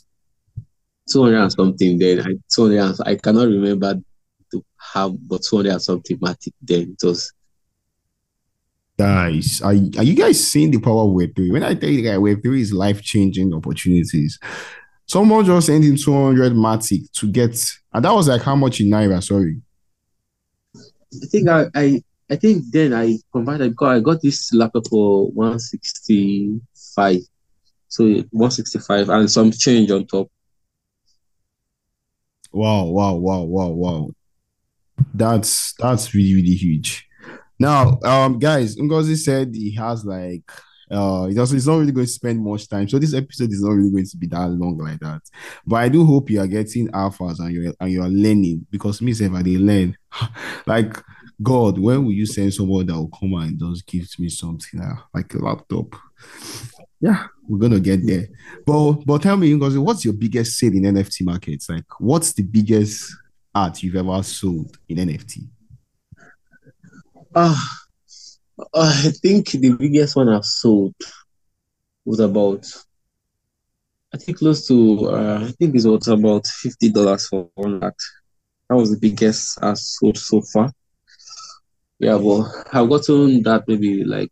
[1.12, 2.22] 200 and something then.
[2.22, 3.96] I 200 and, I cannot remember
[4.54, 6.96] to have but 200 and something matic then.
[7.02, 7.34] It was
[8.98, 11.52] Guys, are, are you guys seeing the power of Web3?
[11.52, 14.40] When I tell you that Web3 is life changing opportunities,
[15.06, 18.88] someone just sent in 200 Matic to get, and that was like how much in
[18.88, 19.22] Naira?
[19.22, 19.62] Sorry.
[21.24, 25.30] I think I, I I think then I converted because I got this laptop for
[25.32, 27.20] 165.
[27.88, 30.30] So 165 and some change on top.
[32.52, 34.10] Wow, wow, wow, wow, wow.
[35.14, 37.08] That's that's really, really huge.
[37.60, 40.50] Now, um, guys, Ngozi said he has like
[40.92, 42.88] uh it's doesn't he's not really going to spend much time.
[42.88, 45.22] So this episode is not really going to be that long like that.
[45.66, 49.12] But I do hope you are getting alphas and you're and you're learning because me
[49.12, 49.98] if I they learn.
[50.66, 51.02] like
[51.42, 54.96] God, when will you send someone that will come and just gives me something uh,
[55.14, 55.96] like a laptop?
[57.02, 58.28] Yeah, we're gonna get there.
[58.66, 61.70] But but tell me, Ngozi, what's your biggest sale in NFT markets?
[61.70, 63.14] Like, what's the biggest
[63.54, 65.48] art you've ever sold in NFT?
[67.36, 67.85] Ah,
[68.74, 70.94] I think the biggest one I've sold
[72.06, 72.66] was about
[74.14, 77.96] I think close to uh, I think it was about fifty dollars for one art.
[78.70, 80.72] That was the biggest I've sold so far.
[82.00, 84.30] Yeah, but I've gotten that maybe like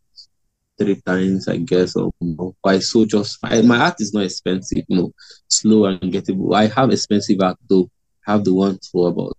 [0.78, 2.56] three times, I guess, or more.
[2.64, 5.14] I sold just I, my art is not expensive, you know,
[5.48, 6.56] slow and gettable.
[6.56, 7.90] I have expensive art though.
[8.26, 9.34] I have the one for about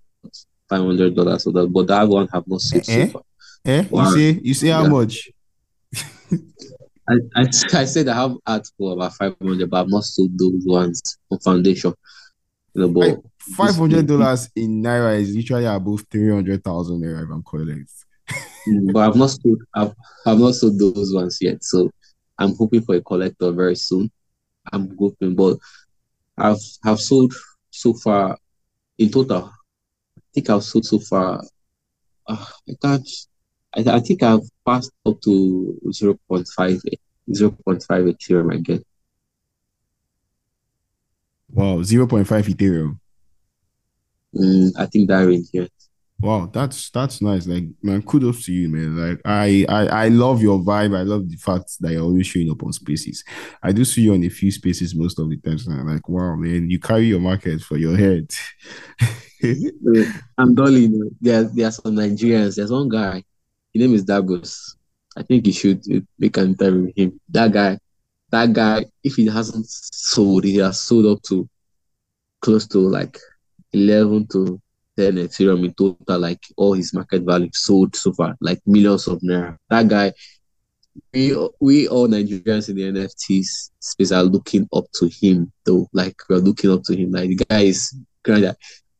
[0.68, 2.80] five hundred dollars, so that but that one have not Eh?
[2.80, 3.06] sold so Eh?
[3.08, 3.22] far.
[3.66, 3.84] Eh?
[3.92, 4.90] You say you say how Yeah.
[4.90, 5.30] much?
[7.08, 10.62] I, I, I said I have art for about 500, but I've not sold those
[10.64, 11.92] ones for foundation.
[12.74, 17.30] You know, five hundred dollars in naira is literally above three hundred thousand naira if
[17.30, 17.90] I'm correct.
[18.66, 19.92] mm, but I've not sold, I've,
[20.26, 21.62] I've not sold those ones yet.
[21.62, 21.90] So
[22.38, 24.10] I'm hoping for a collector very soon.
[24.72, 25.58] I'm hoping, but
[26.36, 27.32] I've have sold
[27.70, 28.36] so far
[28.98, 29.52] in total.
[30.16, 31.42] I think I've sold so far.
[32.26, 33.08] Uh, I can't.
[33.76, 36.80] I, I think I've passed up to 0.5,
[37.30, 38.82] 0.5 Ethereum again.
[41.54, 42.98] Wow, zero point five Ethereum.
[44.34, 45.66] Mm, I think that range, yeah.
[46.20, 47.46] Wow, that's that's nice.
[47.46, 48.96] Like man, kudos to you, man.
[48.96, 50.96] Like I I I love your vibe.
[50.96, 53.22] I love the fact that you're always showing up on spaces.
[53.62, 56.08] I do see you on a few spaces most of the times, and I'm like,
[56.08, 58.30] wow, man, you carry your market for your head.
[60.38, 60.90] I'm Dolly.
[61.20, 62.56] There, there are some Nigerians.
[62.56, 63.22] There's one guy.
[63.74, 64.76] His name is Dagos.
[65.16, 67.20] I think you should uh, make an interview with him.
[67.28, 67.78] That guy,
[68.30, 71.48] that guy, if he hasn't sold, he has sold up to
[72.40, 73.18] close to like
[73.72, 74.60] 11 to
[74.96, 79.18] 10 Ethereum in total, like all his market value sold so far, like millions of
[79.20, 79.56] naira.
[79.68, 80.12] That guy,
[81.12, 85.88] we we all Nigerians in the NFTs space are looking up to him, though.
[85.92, 87.10] Like we're looking up to him.
[87.10, 88.56] Like the guy is grand.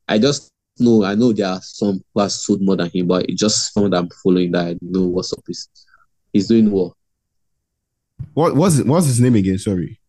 [0.08, 3.28] I just know, I know there are some who have sold more than him, but
[3.28, 5.42] it's just someone that I'm following that I know what's up.
[5.48, 5.68] Is
[6.32, 6.96] he's doing well.
[8.32, 8.86] What was it?
[8.86, 9.58] What's his name again?
[9.58, 10.00] Sorry.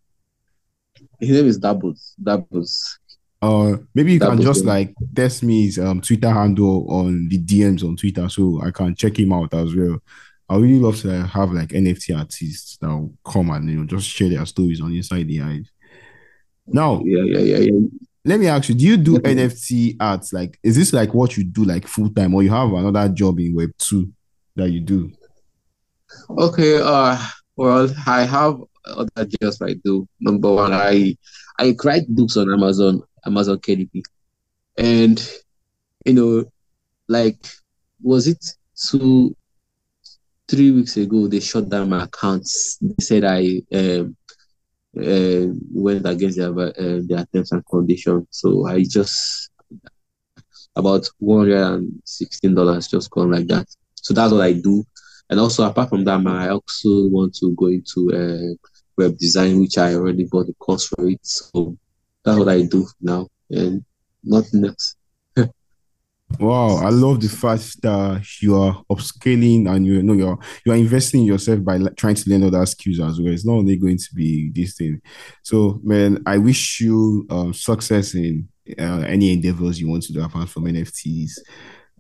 [1.20, 2.16] His name is Doubles.
[2.22, 3.00] Doubles.
[3.42, 7.84] Uh, maybe you can just like test me his um Twitter handle on the DMs
[7.84, 10.02] on Twitter so I can check him out as well.
[10.48, 14.08] I really love to have like NFT artists that will come and you know just
[14.08, 15.70] share their stories on Inside the Hive.
[16.68, 17.88] Now, Yeah, yeah, yeah, yeah.
[18.26, 19.44] Let me ask you: Do you do Definitely.
[19.44, 20.34] NFT arts?
[20.34, 23.40] Like, is this like what you do like full time, or you have another job
[23.40, 24.12] in Web two
[24.56, 25.12] that you do?
[26.30, 27.18] Okay, uh,
[27.56, 30.08] well, I have other jobs I do.
[30.20, 31.16] Number one, I
[31.60, 34.04] I write books on Amazon, Amazon KDP,
[34.78, 35.32] and
[36.04, 36.46] you know,
[37.08, 37.38] like,
[38.02, 38.44] was it
[38.76, 39.36] two,
[40.48, 42.78] three weeks ago they shut down my accounts.
[42.82, 44.16] They said I um
[44.98, 48.28] uh, went against their uh, their terms and conditions.
[48.32, 49.50] So I just
[50.76, 53.68] about one hundred and sixteen dollars just gone like that.
[53.96, 54.84] So that's what I do.
[55.30, 58.56] And also apart from that, man, I also want to go into uh,
[58.98, 61.20] web design, which I already bought the course for it.
[61.24, 61.78] So
[62.24, 63.84] that's what I do now, and
[64.24, 64.96] nothing else.
[66.40, 70.76] Wow, I love the fact that you are upscaling and you know you're you are
[70.76, 73.32] investing in yourself by trying to learn other skills as well.
[73.32, 75.02] It's not only going to be this thing.
[75.44, 80.24] So, man, I wish you um, success in uh, any endeavors you want to do
[80.24, 81.40] apart from NFTs,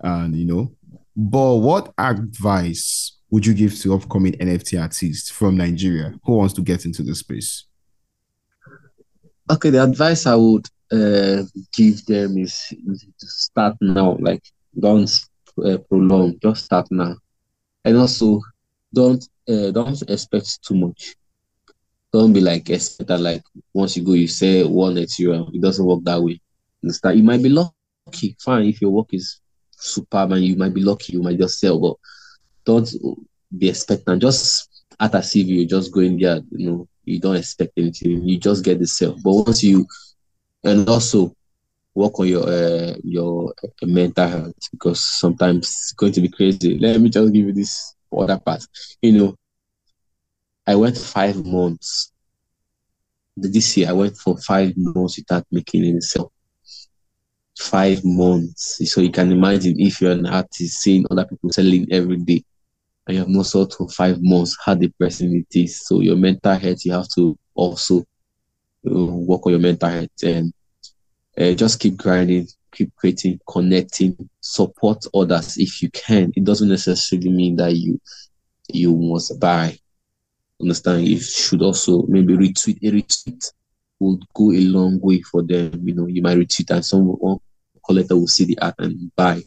[0.01, 0.75] and you know.
[1.15, 6.61] But what advice would you give to upcoming NFT artists from Nigeria who wants to
[6.61, 7.65] get into the space?
[9.49, 12.73] Okay, the advice I would uh, give them is,
[13.17, 14.17] start now.
[14.19, 14.43] Like,
[14.77, 15.09] don't
[15.63, 16.39] uh, prolong.
[16.39, 17.15] Just start now,
[17.83, 18.41] and also
[18.93, 21.15] don't uh, don't expect too much.
[22.11, 25.53] Don't be like expect that like once you go, you say one Ethereum.
[25.53, 26.39] It doesn't work that way.
[26.83, 27.17] Understand?
[27.17, 31.13] You might be lucky, fine, if your work is superb and you might be lucky,
[31.13, 31.95] you might just sell, but
[32.65, 32.89] don't
[33.57, 34.21] be expectant.
[34.21, 34.69] Just
[34.99, 38.23] act as if you're just going there, you know, you don't expect anything.
[38.27, 39.17] You just get the sale.
[39.23, 39.85] But once you
[40.65, 41.33] and also
[41.93, 46.77] work on your uh, your uh, mental health because sometimes it's going to be crazy.
[46.77, 48.65] Let me just give you this other part.
[49.01, 49.35] You know,
[50.67, 52.11] I went five months.
[53.37, 56.31] This year, I went for five months without making any sale.
[57.57, 58.79] Five months.
[58.91, 62.43] So you can imagine if you're an artist seeing other people selling every day
[63.07, 65.85] and you have not sold for five months, how depressing it is.
[65.85, 68.03] So your mental health, you have to also
[68.85, 70.53] work on your mental health and
[71.37, 76.31] uh, just keep grinding, keep creating, connecting, support others if you can.
[76.35, 77.99] It doesn't necessarily mean that you
[78.69, 79.77] you must buy.
[80.61, 81.07] Understand?
[81.07, 82.77] You should also maybe retweet.
[82.83, 83.51] A retweet
[83.99, 85.81] would go a long way for them.
[85.83, 87.39] You know, you might retweet and someone
[87.85, 89.43] collector will see the art and buy.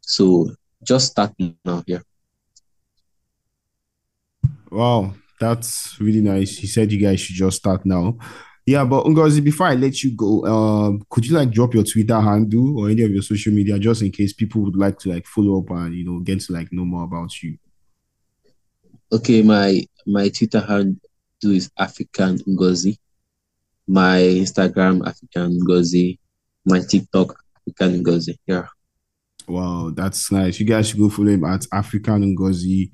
[0.00, 0.50] So
[0.82, 1.32] just start
[1.64, 2.02] now here.
[4.70, 6.56] Wow, that's really nice.
[6.56, 8.18] He said you guys should just start now.
[8.66, 12.20] Yeah, but Ngozi, before I let you go, um, could you like drop your Twitter
[12.20, 15.26] handle or any of your social media just in case people would like to like
[15.26, 17.56] follow up and you know get to like know more about you?
[19.12, 20.96] Okay, my my Twitter handle
[21.42, 22.96] is African Ngozi.
[23.88, 26.18] My Instagram African Ngozi.
[26.64, 28.38] My TikTok African Ngozi.
[28.46, 28.66] Yeah.
[29.48, 30.60] Wow, that's nice.
[30.60, 32.92] You guys should go follow him at African Ngozi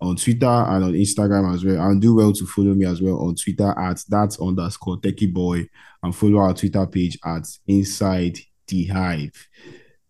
[0.00, 1.80] on Twitter and on Instagram as well.
[1.88, 5.66] And do well to follow me as well on Twitter at that underscore techie boy
[6.02, 9.48] and follow our Twitter page at Inside the Hive.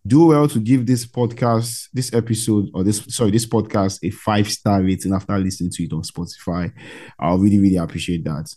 [0.05, 4.49] Do well to give this podcast, this episode, or this sorry, this podcast a five
[4.49, 6.71] star rating after listening to it on Spotify.
[7.19, 8.53] I'll really, really appreciate that.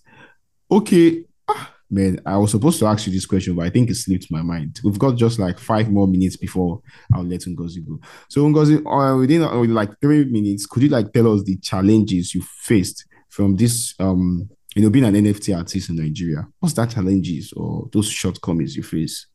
[0.71, 1.25] Okay.
[1.49, 4.31] Ah, man, I was supposed to ask you this question, but I think it slipped
[4.31, 4.81] my mind.
[4.83, 6.81] We've got just like five more minutes before
[7.13, 8.01] I'll let Ngozi go.
[8.29, 12.35] So Ngozi, uh, within uh, like three minutes, could you like tell us the challenges
[12.35, 16.49] you faced from this um you know being an NFT artist in Nigeria?
[16.59, 19.27] What's that challenges or those shortcomings you face?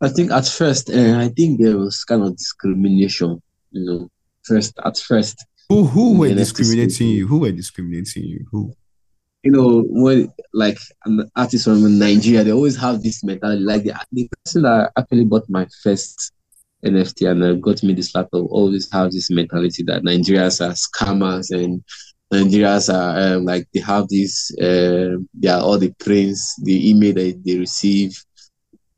[0.00, 3.42] I think at first, uh, I think there was kind of discrimination.
[3.72, 4.10] You know,
[4.44, 5.44] first at first.
[5.68, 7.26] Who who were discriminating you?
[7.26, 8.46] Who were discriminating you?
[8.52, 8.72] Who?
[9.46, 13.62] You know, when like an artist from Nigeria, they always have this mentality.
[13.62, 16.32] Like the, the person that actually bought my first
[16.84, 21.52] NFT and uh, got me this laptop always have this mentality that Nigerians are scammers
[21.52, 21.80] and
[22.32, 27.14] Nigerians are um, like they have this uh, they are all the prince, the email
[27.14, 28.20] that they receive,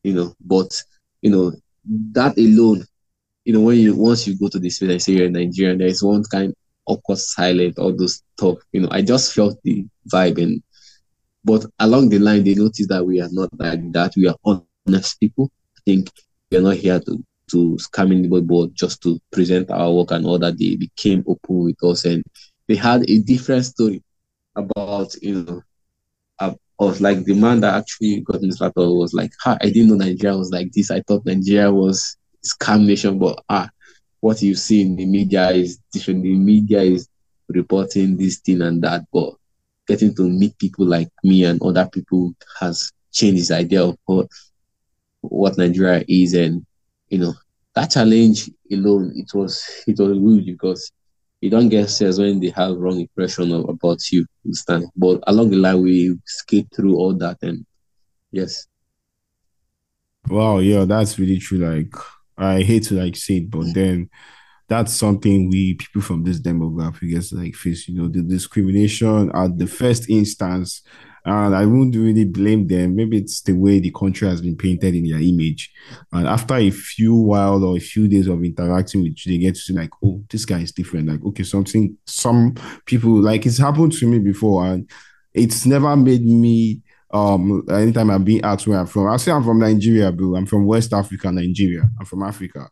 [0.03, 0.35] you know.
[0.41, 0.83] But
[1.21, 1.53] you know
[2.13, 2.87] that alone,
[3.45, 5.77] you know, when you once you go to this space and say you're a Nigerian,
[5.77, 6.55] there is one kind
[6.89, 8.59] awkward silent, all those stuff.
[8.73, 10.63] You know, I just felt the vibe and
[11.45, 14.13] but along the line they noticed that we are not like that.
[14.17, 15.51] We are honest people.
[15.77, 16.11] I think
[16.51, 20.27] we are not here to to scam anybody, but just to present our work and
[20.27, 20.59] all that.
[20.59, 22.23] They became open with us and
[22.67, 24.03] they had a different story
[24.57, 25.63] about you know
[26.79, 29.97] of like the man that actually got in this was like, ha, I didn't know
[29.97, 30.91] Nigeria was like this.
[30.91, 32.17] I thought Nigeria was
[32.47, 33.69] scam nation, but ah,
[34.21, 36.23] what you see in the media is different.
[36.23, 37.09] The media is
[37.49, 39.35] reporting this thing and that, but
[39.87, 44.29] getting to meet people like me and other people has changed his idea of what
[45.21, 46.65] what Nigeria is, and
[47.09, 47.35] you know
[47.75, 50.93] that challenge alone, it was it was huge because
[51.41, 54.27] you don't get sales when they have wrong impression of, about you.
[54.45, 54.87] Understand?
[54.97, 57.65] But along the line, we skate through all that, and
[58.33, 58.67] yes.
[60.29, 61.59] Wow, yeah, that's really true.
[61.59, 61.95] Like,
[62.39, 63.75] I hate to like say it, but mm.
[63.75, 64.11] then
[64.69, 67.89] that's something we people from this demographic gets like face.
[67.89, 70.83] You know, the discrimination at the first instance
[71.29, 72.97] and I wouldn't really blame them.
[72.97, 75.71] Maybe it's the way the country has been painted in their image.
[76.13, 79.55] And after a few while or a few days of interacting with you, they get
[79.55, 81.09] to see like, oh, this guy is different.
[81.09, 82.55] Like, okay, something, some
[82.87, 84.89] people like it's happened to me before, and
[85.35, 86.81] it's never made me
[87.11, 89.09] um anytime I'm being asked where I'm from.
[89.09, 90.37] I say I'm from Nigeria, bro.
[90.37, 91.83] I'm from West Africa, Nigeria.
[91.99, 92.69] I'm from Africa.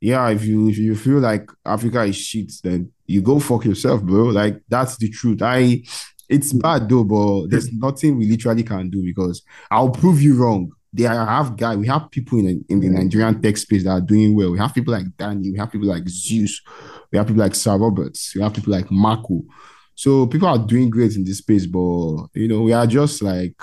[0.00, 4.02] Yeah, if you if you feel like Africa is shit, then you go fuck yourself,
[4.02, 4.24] bro.
[4.24, 5.40] Like that's the truth.
[5.42, 5.82] I
[6.28, 10.70] it's bad though, but there's nothing we literally can do because I'll prove you wrong.
[10.92, 14.36] They have guys, we have people in, in the Nigerian tech space that are doing
[14.36, 14.52] well.
[14.52, 16.60] We have people like Danny, we have people like Zeus,
[17.10, 19.42] we have people like Sir Roberts, we have people like Marco.
[19.94, 23.54] So people are doing great in this space, but you know, we are just like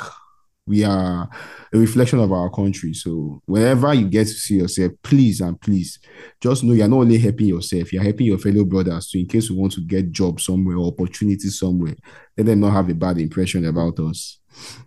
[0.67, 1.29] we are
[1.73, 2.93] a reflection of our country.
[2.93, 5.99] So whenever you get to see yourself, please and please
[6.39, 9.11] just know you're not only helping yourself, you're helping your fellow brothers.
[9.11, 11.95] So in case you want to get job somewhere or opportunity somewhere,
[12.37, 14.39] let them not have a bad impression about us.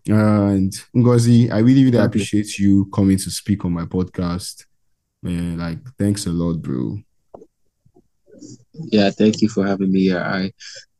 [0.07, 4.64] And Ngozi, I really, really appreciate you coming to speak on my podcast.
[5.22, 6.99] Man, like thanks a lot, bro.
[8.72, 10.20] Yeah, thank you for having me here.
[10.20, 10.53] I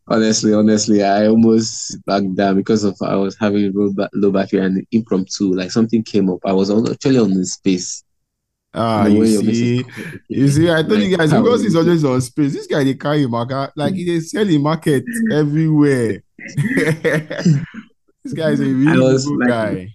[0.09, 4.86] honestly, honestly, I almost backed down because of I was having low, low battery and
[4.92, 6.40] impromptu, like something came up.
[6.44, 8.05] I was actually on the space.
[8.76, 9.84] Ah, you see,
[10.28, 12.52] you see, I told like, you guys because he's always on space.
[12.52, 16.22] This guy they carry market like he selling market everywhere.
[16.57, 19.88] this guy is a really good like, guy.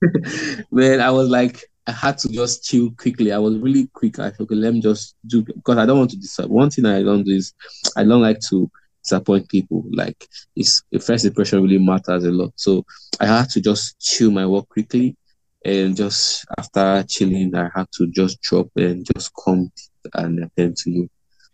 [0.70, 3.32] Man, I was like, I had to just chill quickly.
[3.32, 4.18] I was really quick.
[4.18, 6.50] I thought, okay, let me just do because I don't want to disturb.
[6.50, 7.52] One thing I don't do is
[7.98, 8.70] I don't like to
[9.04, 9.84] disappoint people.
[9.92, 10.26] Like
[10.56, 12.52] it's the first impression really matters a lot.
[12.56, 12.84] So
[13.20, 15.16] I had to just chill my work quickly
[15.64, 19.70] and just after chilling I had to just drop and just come
[20.14, 21.08] and attend to you.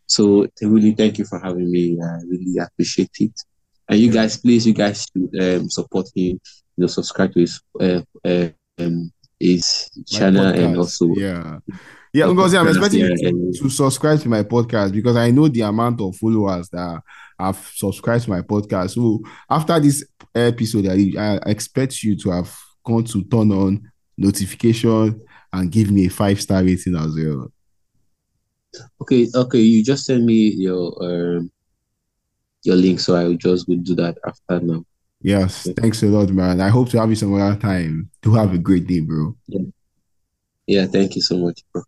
[0.07, 1.98] So really thank you for having me.
[2.03, 3.40] I really appreciate it.
[3.88, 6.40] And you guys, please, you guys should um, support him.
[6.76, 8.48] You know, subscribe to his uh, uh,
[8.78, 11.59] um, his channel and also yeah
[12.12, 15.46] yeah, Ngozi, I'm expecting yeah, you to, to, subscribe to my podcast because I know
[15.46, 17.03] the amount of followers that
[17.47, 18.91] have subscribed to my podcast.
[18.91, 25.20] So after this episode, I, I expect you to have gone to turn on notification
[25.53, 27.53] and give me a five star rating as well.
[29.03, 29.59] Okay, okay.
[29.59, 31.51] You just send me your um
[32.62, 34.84] your link, so I will just go do that after now.
[35.22, 36.61] Yes, thanks a lot, man.
[36.61, 38.11] I hope to have you some other time.
[38.22, 39.36] To have a great day, bro.
[39.49, 39.61] Yeah,
[40.66, 40.86] yeah.
[40.86, 41.82] Thank you so much, bro.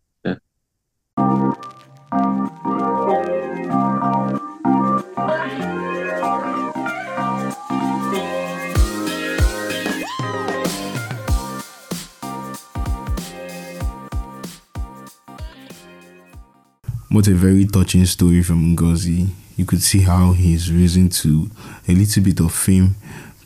[17.12, 19.28] What a very touching story from Ngozi.
[19.58, 21.50] You could see how he's risen to
[21.86, 22.94] a little bit of fame,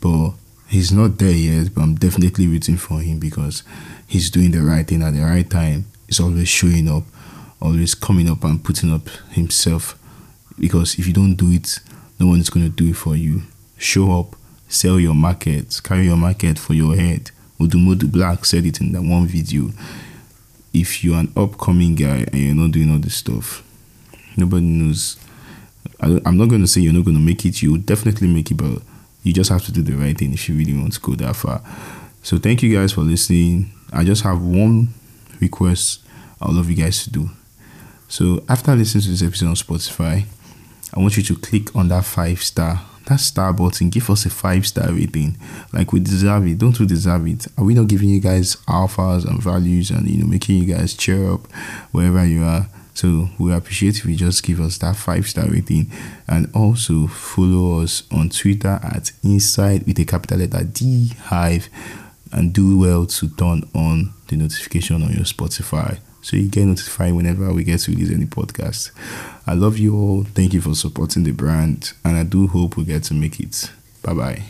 [0.01, 0.35] but
[0.69, 1.75] he's not there yet.
[1.75, 3.65] But I'm definitely rooting for him because
[4.07, 5.87] he's doing the right thing at the right time.
[6.07, 7.03] He's always showing up,
[7.61, 9.99] always coming up and putting up himself.
[10.61, 11.81] Because if you don't do it,
[12.21, 13.43] no one is going to do it for you.
[13.79, 14.37] Show up,
[14.69, 17.33] sell your market, carry your market for your head.
[17.59, 19.73] Odumodu Black said it in that one video
[20.77, 23.63] if you're an upcoming guy and you're not doing all this stuff,
[24.37, 25.17] nobody knows.
[26.01, 27.63] I, am not going to say you're not going to make it.
[27.63, 28.83] You'll definitely make it, but
[29.23, 31.35] you just have to do the right thing if you really want to go that
[31.35, 31.63] far.
[32.23, 33.71] So thank you guys for listening.
[33.93, 34.89] I just have one
[35.41, 36.01] request
[36.41, 37.31] I would love you guys to do.
[38.09, 40.25] So after listening to this episode on Spotify,
[40.95, 44.31] I want you to click on that five star that star button, give us a
[44.31, 45.37] five star rating.
[45.73, 46.59] Like we deserve it.
[46.59, 47.47] Don't we deserve it?
[47.57, 50.95] Are we not giving you guys alphas and values and you know making you guys
[50.95, 51.51] cheer up
[51.93, 52.69] wherever you are?
[52.95, 55.91] So we appreciate if you just give us that five star rating
[56.27, 61.69] and also follow us on Twitter at Inside with a capital letter D Hive
[62.33, 67.15] and do well to turn on the notification on your Spotify so you get notified
[67.15, 68.91] whenever we get to release any podcast.
[69.47, 70.25] I love you all.
[70.25, 73.71] Thank you for supporting the brand, and I do hope we get to make it.
[74.03, 74.43] Bye bye.